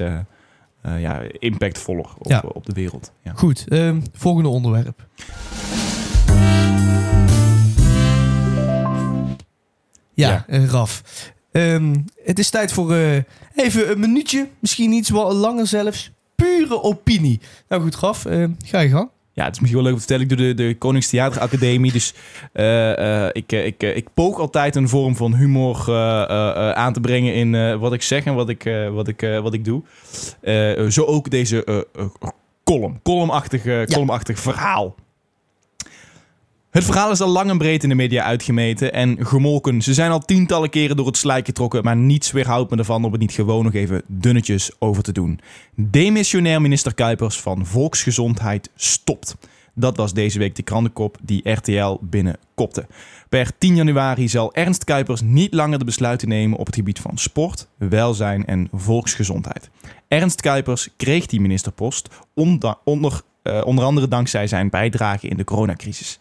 ja, 0.97 1.21
impactvoller 1.39 2.05
op, 2.17 2.29
Ja. 2.31 2.43
op 2.53 2.65
de 2.65 2.73
wereld. 2.73 3.11
Ja. 3.23 3.31
Goed, 3.35 3.65
ehm, 3.67 3.99
volgende 4.13 4.49
onderwerp. 4.49 5.07
Ja, 10.19 10.29
Ja. 10.29 10.45
eh, 10.47 10.65
Raf. 10.65 11.01
Ehm, 11.51 11.95
het 12.23 12.39
is 12.39 12.49
tijd 12.49 12.71
voor 12.71 12.93
eh, 12.93 13.15
even 13.55 13.91
een 13.91 13.99
minuutje, 13.99 14.47
misschien 14.59 14.91
iets 14.91 15.09
wat 15.09 15.33
langer 15.33 15.67
zelfs. 15.67 16.11
Pure 16.35 16.83
opinie. 16.83 17.39
Nou 17.69 17.81
goed, 17.81 17.95
Raf, 17.95 18.25
eh, 18.25 18.45
ga 18.65 18.79
je 18.79 18.89
gang. 18.89 19.09
Ja, 19.33 19.45
het 19.45 19.53
is 19.53 19.59
misschien 19.59 19.81
wel 19.83 19.91
leuk 19.91 19.99
om 20.01 20.05
te 20.05 20.07
vertellen. 20.07 20.31
Ik 20.31 20.37
doe 20.37 20.55
de, 20.55 20.67
de 20.67 20.75
Koningstheateracademie. 20.77 21.91
Dus 21.91 22.13
ik, 23.33 23.51
ik, 23.51 23.83
ik 23.83 24.07
poog 24.13 24.39
altijd 24.39 24.75
een 24.75 24.89
vorm 24.89 25.15
van 25.15 25.35
humor 25.35 25.95
aan 26.75 26.93
te 26.93 26.99
brengen 26.99 27.33
in 27.33 27.79
wat 27.79 27.93
ik 27.93 28.01
zeg 28.01 28.23
en 28.25 28.33
wat 28.35 28.49
ik, 28.49 28.69
wat 28.91 29.07
ik, 29.07 29.21
wat 29.41 29.53
ik 29.53 29.65
doe. 29.65 29.81
Zo 30.91 31.03
ook 31.03 31.29
deze 31.29 31.85
column. 32.63 32.99
Columnachtig, 33.03 33.85
columnachtig 33.85 34.39
verhaal. 34.39 34.95
Het 36.69 36.83
verhaal 36.83 37.11
is 37.11 37.21
al 37.21 37.27
lang 37.27 37.49
en 37.49 37.57
breed 37.57 37.83
in 37.83 37.89
de 37.89 37.95
media 37.95 38.23
uitgemeten 38.23 38.93
en 38.93 39.25
gemolken. 39.25 39.81
Ze 39.81 39.93
zijn 39.93 40.11
al 40.11 40.19
tientallen 40.19 40.69
keren 40.69 40.95
door 40.95 41.05
het 41.05 41.17
slijk 41.17 41.45
getrokken, 41.45 41.83
maar 41.83 41.95
niets 41.95 42.31
weerhoudt 42.31 42.71
me 42.71 42.77
ervan 42.77 43.05
om 43.05 43.11
het 43.11 43.21
niet 43.21 43.31
gewoon 43.31 43.63
nog 43.63 43.73
even 43.73 44.01
dunnetjes 44.07 44.71
over 44.79 45.03
te 45.03 45.11
doen. 45.11 45.39
Demissionair 45.75 46.61
minister 46.61 46.93
Kuipers 46.93 47.39
van 47.39 47.65
Volksgezondheid 47.65 48.69
stopt. 48.75 49.35
Dat 49.73 49.97
was 49.97 50.13
deze 50.13 50.39
week 50.39 50.55
de 50.55 50.63
krantenkop 50.63 51.17
die 51.21 51.49
RTL 51.49 51.97
binnenkopte. 52.01 52.87
Per 53.29 53.51
10 53.57 53.75
januari 53.75 54.29
zal 54.29 54.53
Ernst 54.53 54.83
Kuipers 54.83 55.21
niet 55.21 55.53
langer 55.53 55.79
de 55.79 55.85
besluiten 55.85 56.27
nemen 56.27 56.57
op 56.57 56.65
het 56.65 56.75
gebied 56.75 56.99
van 56.99 57.17
sport, 57.17 57.67
welzijn 57.77 58.45
en 58.45 58.67
volksgezondheid. 58.73 59.69
Ernst 60.07 60.41
Kuipers 60.41 60.89
kreeg 60.97 61.25
die 61.25 61.41
ministerpost 61.41 62.09
onder, 62.33 62.75
eh, 63.41 63.61
onder 63.65 63.85
andere 63.85 64.07
dankzij 64.07 64.47
zijn 64.47 64.69
bijdrage 64.69 65.27
in 65.27 65.37
de 65.37 65.43
coronacrisis. 65.43 66.17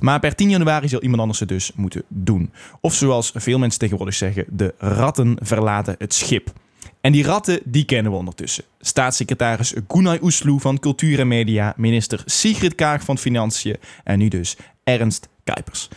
Maar 0.00 0.20
per 0.20 0.34
10 0.34 0.50
januari 0.50 0.88
zal 0.88 1.02
iemand 1.02 1.20
anders 1.20 1.40
het 1.40 1.48
dus 1.48 1.72
moeten 1.74 2.02
doen. 2.08 2.52
Of 2.80 2.94
zoals 2.94 3.32
veel 3.34 3.58
mensen 3.58 3.80
tegenwoordig 3.80 4.14
zeggen, 4.14 4.44
de 4.48 4.74
ratten 4.78 5.36
verlaten 5.40 5.94
het 5.98 6.14
schip. 6.14 6.52
En 7.00 7.12
die 7.12 7.24
ratten, 7.24 7.60
die 7.64 7.84
kennen 7.84 8.12
we 8.12 8.18
ondertussen. 8.18 8.64
Staatssecretaris 8.80 9.74
Gunay 9.88 10.18
Oesloe 10.22 10.60
van 10.60 10.78
Cultuur 10.78 11.20
en 11.20 11.28
Media, 11.28 11.74
minister 11.76 12.22
Sigrid 12.24 12.74
Kaag 12.74 13.02
van 13.02 13.18
Financiën 13.18 13.76
en 14.04 14.18
nu 14.18 14.28
dus 14.28 14.56
Ernst 14.84 15.28
Kuipers. 15.44 15.88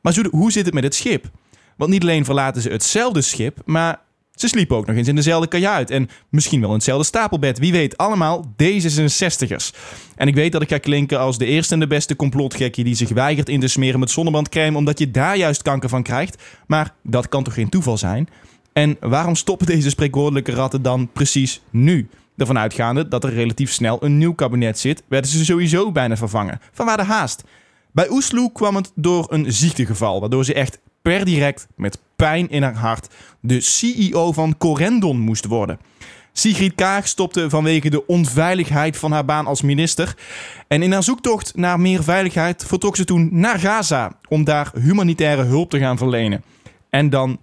Maar 0.00 0.16
hoe 0.30 0.52
zit 0.52 0.64
het 0.64 0.74
met 0.74 0.84
het 0.84 0.94
schip? 0.94 1.30
Want 1.76 1.90
niet 1.90 2.02
alleen 2.02 2.24
verlaten 2.24 2.62
ze 2.62 2.68
hetzelfde 2.68 3.20
schip, 3.20 3.58
maar 3.64 4.00
ze 4.36 4.48
sliepen 4.48 4.76
ook 4.76 4.86
nog 4.86 4.96
eens 4.96 5.08
in 5.08 5.14
dezelfde 5.14 5.48
kajuit. 5.48 5.90
En 5.90 6.08
misschien 6.28 6.60
wel 6.60 6.68
in 6.68 6.74
hetzelfde 6.74 7.06
stapelbed. 7.06 7.58
Wie 7.58 7.72
weet, 7.72 7.96
allemaal 7.96 8.54
D66'ers. 8.62 9.70
En 10.16 10.28
ik 10.28 10.34
weet 10.34 10.52
dat 10.52 10.62
ik 10.62 10.68
ga 10.68 10.78
klinken 10.78 11.18
als 11.18 11.38
de 11.38 11.46
eerste 11.46 11.74
en 11.74 11.80
de 11.80 11.86
beste 11.86 12.16
complotgekkie 12.16 12.84
die 12.84 12.94
zich 12.94 13.08
weigert 13.08 13.48
in 13.48 13.60
te 13.60 13.68
smeren 13.68 14.00
met 14.00 14.10
zonnebrandcrème 14.10 14.76
omdat 14.76 14.98
je 14.98 15.10
daar 15.10 15.36
juist 15.36 15.62
kanker 15.62 15.88
van 15.88 16.02
krijgt. 16.02 16.42
Maar 16.66 16.94
dat 17.02 17.28
kan 17.28 17.42
toch 17.42 17.54
geen 17.54 17.68
toeval 17.68 17.98
zijn? 17.98 18.28
En 18.72 18.96
waarom 19.00 19.34
stoppen 19.34 19.66
deze 19.66 19.90
spreekwoordelijke 19.90 20.52
ratten 20.52 20.82
dan 20.82 21.08
precies 21.12 21.62
nu? 21.70 22.08
Ervan 22.36 22.58
uitgaande 22.58 23.08
dat 23.08 23.24
er 23.24 23.32
relatief 23.32 23.72
snel 23.72 24.04
een 24.04 24.18
nieuw 24.18 24.34
kabinet 24.34 24.78
zit, 24.78 25.02
werden 25.08 25.30
ze 25.30 25.44
sowieso 25.44 25.92
bijna 25.92 26.16
vervangen. 26.16 26.60
Vanwaar 26.72 26.96
de 26.96 27.02
haast? 27.02 27.44
Bij 27.92 28.10
Oesloe 28.10 28.52
kwam 28.52 28.76
het 28.76 28.92
door 28.94 29.26
een 29.32 29.52
ziektegeval, 29.52 30.20
waardoor 30.20 30.44
ze 30.44 30.54
echt 30.54 30.78
per 31.02 31.24
direct 31.24 31.66
met 31.76 31.98
pijn 32.16 32.50
in 32.50 32.62
haar 32.62 32.76
hart 32.76 33.08
de 33.40 33.60
CEO 33.60 34.32
van 34.32 34.56
Corendon 34.58 35.20
moest 35.20 35.44
worden. 35.44 35.78
Sigrid 36.32 36.74
Kaag 36.74 37.08
stopte 37.08 37.50
vanwege 37.50 37.90
de 37.90 38.06
onveiligheid 38.06 38.96
van 38.96 39.12
haar 39.12 39.24
baan 39.24 39.46
als 39.46 39.62
minister. 39.62 40.16
En 40.68 40.82
in 40.82 40.92
haar 40.92 41.02
zoektocht 41.02 41.56
naar 41.56 41.80
meer 41.80 42.02
veiligheid 42.02 42.64
vertrok 42.66 42.96
ze 42.96 43.04
toen 43.04 43.28
naar 43.32 43.58
Gaza 43.58 44.18
om 44.28 44.44
daar 44.44 44.70
humanitaire 44.80 45.42
hulp 45.42 45.70
te 45.70 45.78
gaan 45.78 45.98
verlenen. 45.98 46.44
En 46.90 47.10
dan 47.10 47.38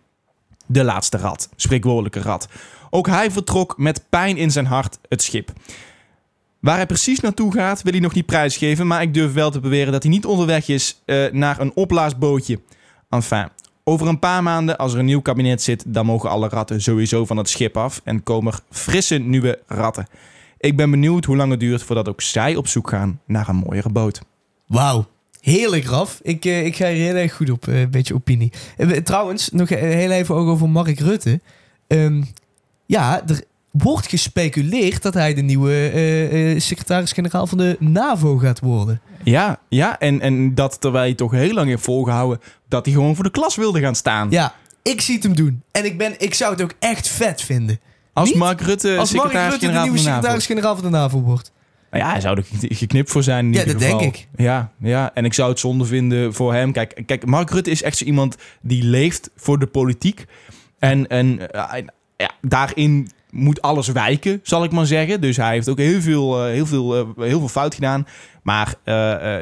de 0.65 0.83
laatste 0.83 1.17
rat, 1.17 1.49
spreekwoordelijke 1.55 2.21
rat. 2.21 2.47
Ook 2.89 3.07
hij 3.07 3.31
vertrok 3.31 3.77
met 3.77 4.05
pijn 4.09 4.38
in 4.38 4.51
zijn 4.51 4.65
hart 4.65 4.99
het 5.09 5.21
schip. 5.21 5.51
Waar 6.59 6.75
hij 6.75 6.86
precies 6.86 7.19
naartoe 7.19 7.53
gaat, 7.53 7.81
wil 7.81 7.91
hij 7.91 8.01
nog 8.01 8.13
niet 8.13 8.25
prijsgeven, 8.25 8.88
maar 8.88 9.01
ik 9.01 9.13
durf 9.13 9.33
wel 9.33 9.51
te 9.51 9.59
beweren 9.59 9.91
dat 9.91 10.03
hij 10.03 10.12
niet 10.12 10.25
onderweg 10.25 10.67
is 10.67 11.01
eh, 11.05 11.31
naar 11.31 11.59
een 11.59 11.75
opblaasbootje. 11.75 12.59
Enfin, 13.09 13.47
over 13.84 14.08
een 14.08 14.19
paar 14.19 14.43
maanden, 14.43 14.78
als 14.78 14.93
er 14.93 15.00
een 15.00 15.06
nieuw 15.06 15.22
kabinet 15.22 15.62
zit, 15.62 15.84
dan 15.88 16.06
mogen 16.06 16.30
alle 16.30 16.50
ratten 16.50 16.82
sowieso 16.82 17.26
van 17.26 17.38
het 17.38 17.50
schip 17.50 17.78
af 17.78 18.02
en 18.04 18.24
komen 18.24 18.54
er 18.54 18.60
frisse 18.69 19.15
nieuwe 19.17 19.60
ratten. 19.67 20.08
Ik 20.58 20.76
ben 20.78 20.91
benieuwd 20.91 21.26
hoe 21.26 21.36
lang 21.36 21.52
het 21.52 21.60
duurt 21.60 21.84
voordat 21.84 22.10
ook 22.10 22.22
zij 22.22 22.56
op 22.56 22.67
zoek 22.67 22.89
gaan 22.89 23.19
naar 23.26 23.48
een 23.50 23.56
mooiere 23.56 23.89
boot. 23.89 24.22
Wauw. 24.67 25.06
Heerlijk, 25.41 25.86
Raf. 25.86 26.19
Ik, 26.22 26.46
eh, 26.46 26.65
ik 26.65 26.76
ga 26.76 26.86
er 26.86 26.91
heel 26.93 27.15
erg 27.15 27.34
goed 27.36 27.50
op. 27.50 27.67
eh, 27.67 27.82
Een 27.82 27.91
beetje 27.91 28.13
opinie. 28.13 28.52
Eh, 28.78 28.88
we- 28.88 29.02
trouwens, 29.04 29.50
nog 29.50 29.69
heel 29.69 30.12
even 30.12 30.36
over 30.36 30.69
Mark 30.69 31.00
Rutte. 31.00 31.41
Ehm, 31.88 32.24
ja, 32.86 33.22
er 33.28 33.43
wordt 33.73 34.07
gespeculeerd 34.07 35.01
dat 35.01 35.13
hij 35.13 35.33
de 35.33 35.41
nieuwe 35.41 35.71
eh, 35.71 36.51
eh, 36.51 36.59
secretaris-generaal 36.59 37.47
van 37.47 37.57
de 37.57 37.75
NAVO 37.79 38.38
gaat 38.38 38.59
worden. 38.59 39.01
Ja, 39.23 39.59
ja 39.69 39.99
en, 39.99 40.21
en 40.21 40.55
dat 40.55 40.81
terwijl 40.81 41.07
je 41.07 41.15
toch 41.15 41.31
heel 41.31 41.53
lang 41.53 41.67
heeft 41.67 41.83
volgehouden 41.83 42.39
dat 42.67 42.86
hij 42.86 42.93
gewoon 42.93 43.15
voor 43.15 43.23
de 43.23 43.31
klas 43.31 43.55
wilde 43.55 43.79
gaan 43.79 43.95
staan. 43.95 44.27
Ja, 44.31 44.55
ik 44.81 45.01
zie 45.01 45.15
het 45.15 45.23
hem 45.23 45.36
doen. 45.36 45.62
En 45.71 45.86
ik, 45.86 45.97
ben, 45.97 46.13
ik 46.17 46.33
zou 46.33 46.51
het 46.51 46.62
ook 46.62 46.73
echt 46.79 47.07
vet 47.07 47.41
vinden. 47.41 47.79
Als 48.13 48.29
Niet? 48.29 48.38
Mark 48.38 48.62
Rutte 48.62 48.97
Als 48.97 49.12
Mark 49.13 49.31
Rutte 49.31 49.38
de 49.38 49.49
secretaris-generaal 49.49 49.83
nieuwe 49.83 49.97
van 49.97 50.05
de 50.05 50.09
NAVO. 50.09 50.21
secretaris-generaal 50.21 50.75
van 50.75 50.83
de 50.83 50.89
NAVO 50.97 51.21
wordt. 51.21 51.51
Nou 51.91 52.03
ja, 52.05 52.12
hij 52.12 52.21
zou 52.21 52.38
er 52.38 52.43
ge- 52.59 52.75
geknipt 52.75 53.09
voor 53.12 53.23
zijn. 53.23 53.45
In 53.45 53.53
Ja, 53.53 53.59
ieder 53.59 53.73
dat 53.73 53.83
geval. 53.83 53.99
denk 53.99 54.15
ik. 54.15 54.27
Ja, 54.36 54.71
ja, 54.79 55.12
en 55.13 55.25
ik 55.25 55.33
zou 55.33 55.49
het 55.49 55.59
zonde 55.59 55.86
vinden 55.86 56.33
voor 56.33 56.53
hem. 56.53 56.71
Kijk, 56.71 57.03
kijk 57.05 57.25
Mark 57.25 57.49
Rutte 57.49 57.71
is 57.71 57.81
echt 57.83 57.97
zo 57.97 58.05
iemand 58.05 58.36
die 58.62 58.83
leeft 58.83 59.29
voor 59.36 59.59
de 59.59 59.67
politiek. 59.67 60.25
En, 60.79 61.07
en 61.07 61.51
eh, 61.51 61.83
ja, 62.17 62.29
daarin 62.41 63.09
moet 63.34 63.62
alles 63.62 63.88
wijken, 63.88 64.39
zal 64.43 64.63
ik 64.63 64.72
maar 64.72 64.86
zeggen. 64.86 65.22
Dus 65.22 65.38
hij 65.38 65.54
heeft 65.54 65.69
ook 65.69 65.78
heel 65.78 66.02
veel, 66.02 66.46
eh, 66.46 66.52
heel 66.52 66.65
veel, 66.65 66.96
eh, 66.98 67.06
heel 67.17 67.39
veel 67.39 67.48
fout 67.50 67.76
gedaan. 67.76 68.08
Maar 68.43 68.74
eh, 68.84 68.93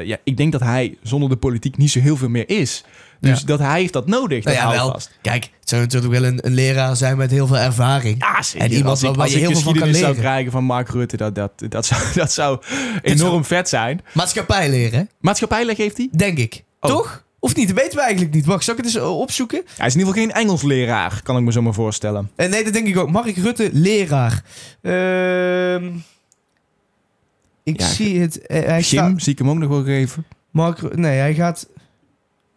ja, 0.06 0.16
ik 0.24 0.36
denk 0.36 0.52
dat 0.52 0.60
hij 0.60 0.98
zonder 1.02 1.28
de 1.28 1.36
politiek 1.36 1.76
niet 1.76 1.90
zo 1.90 2.00
heel 2.00 2.16
veel 2.16 2.28
meer 2.28 2.48
is. 2.48 2.84
Dus 3.20 3.40
Ja. 3.40 3.46
dat 3.46 3.58
hij 3.58 3.80
heeft 3.80 3.92
dat 3.92 4.06
nodig. 4.06 4.44
Nou 4.44 4.56
dat 4.56 4.66
ja, 4.66 4.70
wel. 4.70 4.90
vast. 4.92 5.18
Kijk, 5.20 5.50
het 5.60 5.68
zou 5.68 5.82
natuurlijk 5.82 6.12
wel 6.12 6.24
een, 6.24 6.46
een 6.46 6.54
leraar 6.54 6.96
zijn 6.96 7.16
met 7.16 7.30
heel 7.30 7.46
veel 7.46 7.58
ervaring. 7.58 8.16
Ja, 8.18 8.42
zeker. 8.42 8.66
En 8.68 8.72
iemand 8.74 9.00
waar 9.00 9.28
je 9.28 9.36
heel 9.36 9.50
veel 9.50 9.60
van 9.60 9.72
kan 9.72 9.72
geschiedenis 9.72 9.98
zou 9.98 10.10
leren. 10.12 10.24
krijgen 10.24 10.52
van 10.52 10.64
Mark 10.64 10.88
Rutte, 10.88 11.16
dat, 11.16 11.34
dat, 11.34 11.52
dat, 11.68 11.86
zou, 11.86 12.00
dat 12.14 12.32
zou 12.32 12.60
enorm 13.02 13.44
vet 13.44 13.68
zijn. 13.68 14.00
Maatschappij 14.12 14.70
leren, 14.70 14.98
hè? 14.98 15.04
Maatschappijleg 15.20 15.76
heeft 15.76 15.96
hij? 15.96 16.08
Denk 16.12 16.38
ik. 16.38 16.64
Oh. 16.80 16.90
Toch? 16.90 17.24
Of 17.44 17.54
niet? 17.56 17.68
Dat 17.68 17.76
weten 17.76 17.96
we 17.96 18.02
eigenlijk 18.02 18.34
niet. 18.34 18.44
Wacht, 18.46 18.64
zal 18.64 18.74
ik 18.74 18.84
het 18.84 18.94
eens 18.94 19.02
eh, 19.04 19.18
opzoeken? 19.18 19.62
Hij 19.76 19.86
is 19.86 19.92
in 19.94 19.98
ieder 20.00 20.14
geval 20.14 20.28
geen 20.28 20.42
Engels 20.42 20.62
leraar, 20.62 21.20
kan 21.22 21.36
ik 21.36 21.42
me 21.42 21.52
zo 21.52 21.62
maar 21.62 21.74
voorstellen. 21.74 22.30
Eh, 22.36 22.48
nee, 22.50 22.64
dat 22.64 22.72
denk 22.72 22.86
ik 22.86 22.96
ook. 22.96 23.10
Mark 23.10 23.36
Rutte, 23.36 23.70
leraar. 23.72 24.42
Ehm, 24.82 25.90
ik 27.62 27.80
Ja, 27.80 27.86
zie 27.86 28.20
het. 28.20 28.46
eh, 28.46 28.62
hij 28.64 28.80
Jim, 28.80 28.82
staat, 28.82 29.22
zie 29.22 29.32
ik 29.32 29.38
hem 29.38 29.50
ook 29.50 29.58
nog 29.58 29.68
wel 29.68 29.84
geven? 29.84 30.24
Mark, 30.50 30.96
nee, 30.96 31.18
hij 31.18 31.34
gaat. 31.34 31.68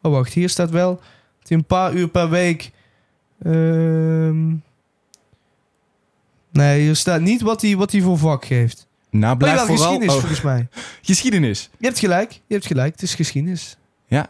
Oh, 0.02 0.12
wacht. 0.12 0.34
Hier 0.34 0.50
staat 0.50 0.70
wel. 0.70 0.96
Dat 1.40 1.50
hij 1.50 1.58
een 1.58 1.66
paar 1.66 1.94
uur 1.94 2.08
per 2.08 2.30
week. 2.30 2.72
Ehm, 3.44 4.48
nee, 6.52 6.82
hier 6.82 6.96
staat 6.96 7.22
niet 7.22 7.42
wat 7.42 7.62
hij, 7.62 7.76
wat 7.76 7.92
hij 7.92 8.02
voor 8.02 8.18
vak 8.18 8.46
geeft. 8.46 8.88
Nou, 9.10 9.24
Maar 9.26 9.38
blijf 9.38 9.56
wel 9.56 9.66
vooral... 9.66 9.84
geschiedenis, 9.86 10.14
oh, 10.16 10.20
volgens 10.20 10.42
mij. 10.42 10.68
geschiedenis. 11.02 11.70
Je 11.78 11.86
hebt 11.86 12.00
gelijk. 12.00 12.32
Je 12.32 12.54
hebt 12.54 12.66
gelijk. 12.66 12.92
Het 12.92 13.02
is 13.02 13.16
geschiedenis. 13.16 13.78
Ja. 14.08 14.28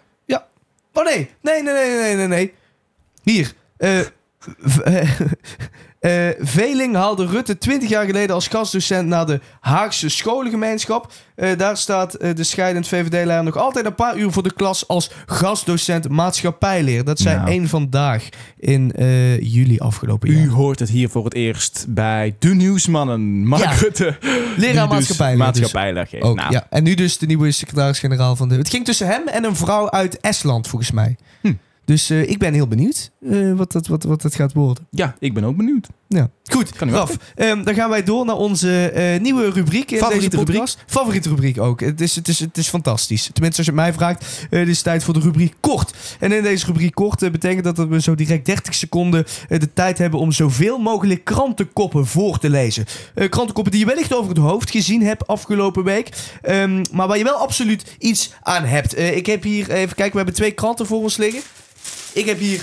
Oh 0.98 1.04
nee. 1.04 1.30
Nee, 1.42 1.62
nee, 1.64 1.74
nee, 1.74 2.16
nee, 2.16 2.28
nee. 2.28 2.54
Hier. 3.24 3.54
Eh, 3.78 4.00
v- 4.40 4.82
Eh, 6.06 6.30
Veling 6.40 6.96
haalde 6.96 7.26
Rutte 7.26 7.58
20 7.58 7.90
jaar 7.90 8.06
geleden 8.06 8.36
als 8.36 8.48
gastdocent 8.48 9.08
naar 9.08 9.26
de 9.26 9.40
Haagse 9.60 10.10
scholengemeenschap. 10.10 11.12
Eh, 11.36 11.58
daar 11.58 11.78
staat 11.78 12.14
eh, 12.14 12.36
de 12.36 12.44
scheidend 12.44 12.88
VVD-leider 12.88 13.44
nog 13.44 13.58
altijd 13.58 13.86
een 13.86 13.96
paar 13.96 14.18
uur 14.18 14.32
voor 14.32 14.44
de 14.44 14.54
klas 14.54 14.88
als 14.88 15.12
gastdocent 15.26 16.10
maatschappijleer. 16.10 17.04
Dat 17.04 17.20
zei 17.20 17.36
Nou. 17.36 17.50
één 17.50 17.68
vandaag 17.68 18.30
in 18.60 18.94
juli 19.40 19.80
afgelopen 19.80 20.32
jaar. 20.32 20.44
U 20.44 20.50
hoort 20.50 20.80
het 20.80 20.90
hier 20.90 21.10
voor 21.10 21.24
het 21.24 21.34
eerst 21.34 21.86
bij 21.90 22.36
de 22.40 22.56
nieuwsmannen. 22.56 23.48
Mark 23.48 23.64
Ja. 23.64 23.72
Rutte. 23.72 24.18
Leraar 24.58 24.90
dus 24.90 25.18
maatschappijleer. 25.38 26.08
geeft. 26.08 26.24
Ook, 26.24 26.36
Nou, 26.36 26.52
ja. 26.52 26.68
En 26.70 26.84
nu 26.84 26.94
dus 26.94 27.18
de 27.18 27.26
nieuwe 27.26 27.52
secretaris-generaal 27.52 28.36
van 28.36 28.50
de... 28.50 28.56
Het 28.56 28.70
ging 28.70 28.86
tussen 28.86 29.08
hem 29.08 29.28
en 29.28 29.44
een 29.44 29.56
vrouw 29.56 29.90
uit 29.90 30.20
Estland, 30.20 30.68
volgens 30.68 30.92
mij. 30.92 31.16
Hm. 31.42 31.54
Dus 31.86 32.10
eh, 32.10 32.30
ik 32.30 32.38
ben 32.38 32.54
heel 32.54 32.68
benieuwd 32.68 33.12
eh, 33.30 33.54
wat, 33.54 33.72
dat, 33.72 33.88
wat, 33.88 34.04
wat 34.04 34.24
het 34.24 34.36
gaat 34.36 34.54
worden. 34.54 34.88
ja, 34.90 35.16
ik 35.20 35.34
ben 35.34 35.44
ook 35.44 35.58
benieuwd. 35.58 35.88
Ja. 36.08 36.30
Goed, 36.44 36.72
Kan 36.72 36.90
Raf, 36.90 37.18
ehm, 37.36 37.64
dan 37.64 37.74
gaan 37.74 37.90
wij 37.90 38.04
door 38.04 38.26
naar 38.26 38.36
onze 38.36 38.90
eh, 38.90 39.20
nieuwe 39.22 39.50
rubriek 39.50 39.92
in 39.92 39.98
Favoriete 39.98 40.30
deze 40.30 40.44
podcast. 40.44 40.84
Favoriete 40.86 41.30
rubriek 41.30 41.60
ook. 41.60 41.80
Het 41.80 42.02
is, 42.02 42.16
het, 42.16 42.28
is, 42.28 42.40
het 42.40 42.58
is 42.58 42.68
fantastisch. 42.68 43.30
Tenminste, 43.34 43.58
als 43.58 43.68
je 43.68 43.72
het 43.72 43.82
mij 43.82 43.94
vraagt, 43.94 44.48
het 44.50 44.68
is 44.68 44.82
tijd 44.82 45.04
voor 45.04 45.14
de 45.14 45.20
rubriek 45.20 45.54
kort. 45.60 45.94
En 46.20 46.32
in 46.32 46.44
deze 46.44 46.66
rubriek 46.66 46.94
kort 46.94 47.32
betekent 47.32 47.76
dat 47.76 47.88
we 47.88 48.02
zo 48.02 48.16
direct 48.16 48.46
30 48.46 48.74
seconden 48.74 49.26
de 49.48 49.74
tijd 49.74 49.98
hebben 49.98 50.20
om 50.20 50.32
zoveel 50.32 50.78
mogelijk 50.78 51.24
krantenkoppen 51.24 52.06
voor 52.06 52.38
te 52.38 52.50
lezen. 52.50 52.86
Krantenkoppen 53.14 53.72
die 53.72 53.80
je 53.82 53.86
wellicht 53.86 54.14
over 54.14 54.30
het 54.30 54.38
hoofd 54.38 54.70
gezien 54.70 55.02
hebt 55.02 55.28
afgelopen 55.28 55.84
week. 55.84 56.10
Ehm, 56.42 56.84
maar 56.92 57.08
waar 57.08 57.18
je 57.18 57.24
wel 57.24 57.38
absoluut 57.38 57.96
iets 58.00 58.34
aan 58.42 58.64
hebt. 58.64 58.98
Ik 58.98 59.26
heb 59.26 59.44
hier, 59.44 59.72
even 59.72 59.96
kijken, 59.96 60.12
we 60.12 60.18
hebben 60.18 60.36
twee 60.36 60.52
kranten 60.52 60.86
voor 60.86 61.02
ons 61.02 61.18
liggen. 61.18 61.42
Ik 62.16 62.26
heb 62.26 62.40
hier 62.40 62.62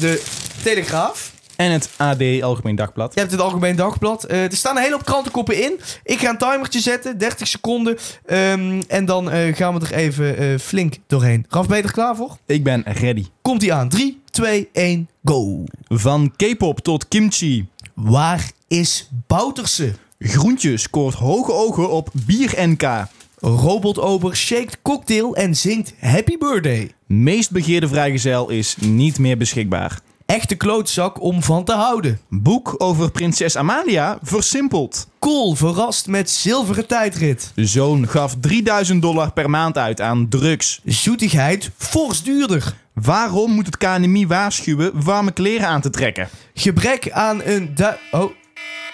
de 0.00 0.22
Telegraaf. 0.62 1.32
En 1.56 1.72
het 1.72 1.90
AD 1.96 2.42
Algemeen 2.42 2.76
Dagblad. 2.76 3.14
Je 3.14 3.20
hebt 3.20 3.32
het 3.32 3.40
Algemeen 3.40 3.76
Dagblad. 3.76 4.24
Eh, 4.24 4.44
er 4.44 4.56
staan 4.56 4.76
een 4.76 4.82
hele 4.82 4.94
hoop 4.94 5.04
krantenkoppen 5.04 5.62
in. 5.62 5.80
Ik 6.04 6.18
ga 6.18 6.30
een 6.30 6.38
timertje 6.38 6.80
zetten, 6.80 7.18
30 7.18 7.48
seconden. 7.48 7.98
Ehm, 8.26 8.82
en 8.88 9.04
dan 9.04 9.30
eh, 9.30 9.54
gaan 9.56 9.78
we 9.78 9.86
er 9.86 9.92
even 9.92 10.36
eh, 10.36 10.58
flink 10.58 10.96
doorheen. 11.06 11.46
Raf, 11.48 11.66
ben 11.68 11.76
je 11.76 11.82
er 11.82 11.92
klaar 11.92 12.16
voor? 12.16 12.36
Ik 12.46 12.64
ben 12.64 12.82
ready. 12.86 13.26
Komt 13.42 13.62
ie 13.62 13.72
aan. 13.72 13.88
3, 13.88 14.22
2, 14.30 14.68
1, 14.72 15.08
go. 15.24 15.64
Van 15.88 16.32
K-pop 16.36 16.80
tot 16.80 17.08
kimchi. 17.08 17.68
Waar 17.94 18.50
is 18.68 19.08
Bouterse? 19.26 19.92
Groentje 20.18 20.76
scoort 20.76 21.14
hoge 21.14 21.52
ogen 21.52 21.90
op 21.90 22.08
Bier 22.26 22.54
NK. 22.68 23.06
Robotober 23.44 24.36
shaked 24.36 24.78
cocktail 24.82 25.36
en 25.36 25.56
zingt 25.56 25.94
Happy 25.98 26.38
Birthday. 26.38 26.92
Meest 27.06 27.50
begeerde 27.50 27.88
vrijgezel 27.88 28.48
is 28.48 28.76
niet 28.80 29.18
meer 29.18 29.36
beschikbaar. 29.36 30.00
Echte 30.26 30.54
klootzak 30.54 31.22
om 31.22 31.42
van 31.42 31.64
te 31.64 31.72
houden. 31.72 32.20
Boek 32.28 32.74
over 32.78 33.10
prinses 33.10 33.56
Amalia 33.56 34.18
versimpeld. 34.22 35.08
Cool 35.18 35.54
verrast 35.54 36.06
met 36.06 36.30
zilveren 36.30 36.86
tijdrit. 36.86 37.52
Zoon 37.54 38.08
gaf 38.08 38.36
3000 38.40 39.02
dollar 39.02 39.32
per 39.32 39.50
maand 39.50 39.78
uit 39.78 40.00
aan 40.00 40.28
drugs. 40.28 40.80
Zoetigheid 40.84 41.70
fors 41.76 42.22
duurder. 42.22 42.74
Waarom 42.92 43.50
moet 43.50 43.66
het 43.66 43.76
KNMI 43.76 44.26
waarschuwen 44.26 45.04
warme 45.04 45.32
kleren 45.32 45.68
aan 45.68 45.80
te 45.80 45.90
trekken? 45.90 46.28
Gebrek 46.54 47.10
aan 47.10 47.42
een... 47.44 47.74
oh, 48.10 48.30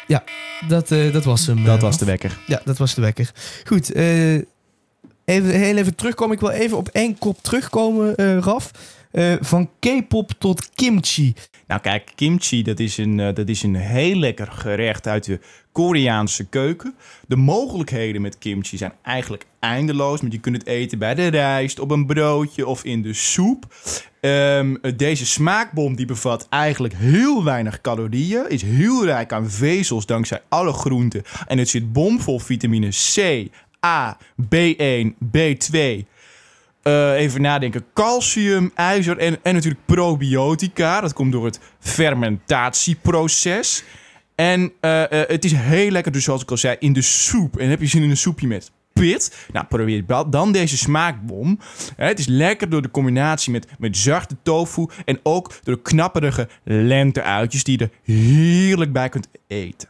ja, 0.09 0.25
dat, 0.69 0.91
eh, 0.91 1.13
dat 1.13 1.25
was 1.25 1.47
hem. 1.47 1.65
Dat 1.65 1.77
eh, 1.77 1.83
was 1.83 1.99
de 1.99 2.05
wekker. 2.05 2.39
Ja, 2.47 2.61
dat 2.65 2.79
was 2.79 2.95
de 2.95 3.01
wekker. 3.01 3.33
Goed, 3.65 3.93
eh, 3.93 4.35
even, 5.25 5.51
heel 5.51 5.77
even 5.77 5.95
terugkomen. 5.95 6.35
Ik 6.35 6.41
wil 6.41 6.51
even 6.51 6.77
op 6.77 6.89
één 6.89 7.19
kop 7.19 7.43
terugkomen, 7.43 8.15
Raf. 8.41 8.71
Van 9.41 9.71
K-pop 9.79 10.31
tot 10.39 10.71
kimchi. 10.75 11.35
Nou 11.67 11.81
kijk, 11.81 12.13
kimchi 12.15 12.63
dat 12.63 12.79
is, 12.79 12.97
een, 12.97 13.17
dat 13.17 13.49
is 13.49 13.63
een 13.63 13.75
heel 13.75 14.17
lekker 14.17 14.47
gerecht 14.47 15.07
uit 15.07 15.25
de 15.25 15.41
Koreaanse 15.73 16.45
keuken. 16.45 16.95
De 17.27 17.37
mogelijkheden 17.37 18.23
met 18.23 18.39
kimchi 18.39 18.77
zijn 18.77 18.93
eigenlijk 19.03 19.47
eindeloos. 19.59 20.21
Want 20.21 20.33
je 20.33 20.41
kunt 20.41 20.57
het 20.57 20.67
eten 20.67 20.99
bij 20.99 21.15
de 21.15 21.27
rijst, 21.27 21.79
op 21.79 21.91
een 21.91 22.07
broodje 22.07 22.67
of 22.67 22.85
in 22.85 23.03
de 23.03 23.15
soep. 23.15 23.67
Ehm, 24.21 24.75
deze 24.97 25.27
smaakbom 25.27 25.97
die 25.97 26.07
bevat 26.07 26.47
eigenlijk 26.51 26.95
heel 26.97 27.45
weinig 27.45 27.81
calorieën. 27.81 28.49
Is 28.49 28.63
heel 28.63 29.05
rijk 29.05 29.33
aan 29.33 29.51
vezels 29.51 30.07
dankzij 30.07 30.43
alle 30.49 30.73
groenten. 30.73 31.23
En 31.47 31.59
het 31.59 31.69
zit 31.69 31.93
bomvol 31.93 32.39
vitamine 32.39 32.89
C, 32.89 33.47
A, 33.87 34.19
B1, 34.43 35.15
B2... 35.37 36.07
Eh, 36.83 37.13
even 37.13 37.41
nadenken. 37.41 37.85
Calcium, 37.95 38.71
ijzer 38.75 39.19
en, 39.19 39.39
en 39.43 39.55
natuurlijk 39.55 39.87
probiotica. 39.87 41.01
Dat 41.01 41.13
komt 41.13 41.33
door 41.33 41.45
het 41.45 41.61
fermentatieproces. 41.79 43.85
En 44.35 44.73
eh, 44.81 45.03
eh, 45.03 45.29
het 45.29 45.45
is 45.45 45.53
heel 45.53 45.91
lekker, 45.91 46.13
dus 46.13 46.25
zoals 46.25 46.43
ik 46.43 46.51
al 46.51 46.57
zei, 46.57 46.77
in 46.79 46.93
de 46.93 47.03
soep. 47.03 47.59
En 47.59 47.69
heb 47.69 47.81
je 47.81 47.87
zin 47.87 48.03
in 48.03 48.11
een 48.11 48.17
soepje 48.17 48.47
met 48.47 48.71
pit? 48.99 49.47
Nou, 49.53 49.67
probeer 49.67 50.05
dan 50.31 50.53
deze 50.53 50.77
smaakbom. 50.77 51.59
Het 51.97 52.19
is 52.19 52.27
lekker 52.27 52.69
door 52.69 52.83
de 52.83 52.91
combinatie 52.91 53.53
met, 53.53 53.67
met 53.79 53.97
zachte 53.97 54.37
tofu. 54.43 54.87
En 55.05 55.21
ook 55.23 55.53
door 55.63 55.75
de 55.75 55.83
knapperige 55.83 56.49
lenteuitjes 56.65 57.65
die 57.65 57.79
je 57.79 57.85
er 57.85 58.15
heerlijk 58.15 58.93
bij 58.93 59.09
kunt 59.09 59.29
eten. 59.47 59.89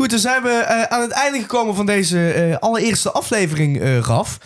Goed, 0.00 0.10
dan 0.10 0.18
zijn 0.18 0.42
we 0.42 0.48
eh, 0.48 0.82
aan 0.82 1.00
het 1.00 1.10
einde 1.10 1.40
gekomen 1.40 1.74
van 1.74 1.86
deze 1.86 2.32
eh, 2.32 2.56
allereerste 2.56 3.10
aflevering, 3.10 3.80
eh, 3.80 3.98
Raf. 3.98 4.38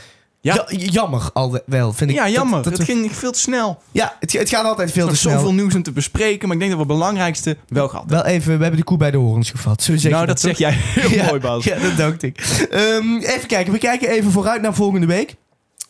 Ja. 0.45 0.55
Ja, 0.69 0.77
jammer 0.77 1.31
al 1.33 1.59
wel, 1.67 1.93
vind 1.93 2.11
ik. 2.11 2.17
Ja, 2.17 2.25
dat- 2.25 2.33
jammer. 2.33 2.63
dat 2.63 2.73
het 2.73 2.77
we- 2.79 2.85
ging 2.93 3.17
veel 3.17 3.33
te 3.33 3.39
snel. 3.39 3.79
Ja, 3.93 4.17
het, 4.21 4.33
het 4.33 4.49
gaat 4.49 4.65
altijd 4.65 4.93
veel 4.93 5.03
Er 5.03 5.09
te 5.09 5.15
is 5.15 5.21
snel. 5.21 5.33
zoveel 5.35 5.53
nieuws 5.55 5.75
om 5.75 5.83
te 5.83 5.93
bespreken. 5.93 6.49
Maar 6.49 6.57
ik 6.57 6.63
denk 6.63 6.75
dat 6.77 6.87
we 6.87 6.93
het 6.93 6.99
belangrijkste 7.01 7.57
wel 7.69 7.89
gehad 7.89 8.05
hebben. 8.11 8.25
Wel 8.27 8.35
even, 8.35 8.57
we 8.57 8.63
hebben 8.63 8.81
de 8.81 8.85
koe 8.87 8.97
bij 8.97 9.11
de 9.11 9.17
horens 9.17 9.51
gevat. 9.51 9.83
Zo 9.83 9.97
zeg 9.97 10.13
Nou, 10.13 10.27
dat 10.27 10.41
zeg 10.41 10.59
jij 10.59 10.73
heel 10.77 11.11
Ja, 11.11 11.25
mooi, 11.27 11.41
Bas. 11.41 11.65
Ja, 11.71 11.79
dat 11.79 11.97
dank 11.97 12.23
ik. 12.23 12.39
Ehm, 12.71 13.17
even 13.17 13.47
kijken, 13.47 13.73
we 13.73 13.79
kijken 13.79 14.09
even 14.09 14.31
vooruit 14.31 14.63
naar 14.63 14.75
volgende 14.75 15.07
week. 15.07 15.35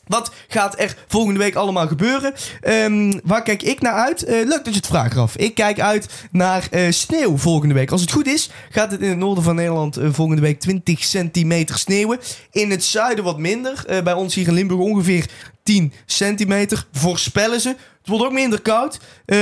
Wat 0.06 0.32
gaat 0.48 0.80
er 0.80 0.96
volgende 1.06 1.38
week 1.38 1.54
allemaal 1.54 1.86
gebeuren? 1.86 2.32
Ehm, 2.60 3.12
waar 3.24 3.42
kijk 3.42 3.62
ik 3.62 3.80
naar 3.80 3.92
uit? 3.92 4.24
Eh, 4.24 4.34
leuk 4.34 4.64
dat 4.64 4.68
je 4.74 4.76
het 4.76 4.86
vraagt, 4.86 5.14
Raf. 5.14 5.36
Ik 5.36 5.54
kijk 5.54 5.80
uit 5.80 6.08
naar 6.30 6.68
eh, 6.70 6.90
sneeuw 6.90 7.36
volgende 7.36 7.74
week. 7.74 7.90
Als 7.90 8.00
het 8.00 8.12
goed 8.12 8.26
is, 8.26 8.50
gaat 8.70 8.90
het 8.90 9.00
in 9.00 9.08
het 9.08 9.18
noorden 9.18 9.44
van 9.44 9.54
Nederland 9.54 9.96
eh, 9.96 10.08
volgende 10.12 10.42
week 10.42 10.60
20 10.60 11.04
centimeter 11.04 11.78
sneeuwen. 11.78 12.18
In 12.50 12.70
het 12.70 12.84
zuiden 12.84 13.24
wat 13.24 13.38
minder. 13.38 13.84
Bij 14.04 14.12
ons 14.12 14.34
hier 14.34 14.48
in 14.48 14.54
Limburg 14.54 14.80
ongeveer 14.80 15.26
10 15.62 15.92
centimeter. 16.06 16.86
Voorspellen 16.92 17.60
ze. 17.60 17.68
Het 17.68 18.08
wordt 18.08 18.24
ook 18.24 18.32
minder 18.32 18.60
koud. 18.60 19.00
Eh, 19.26 19.38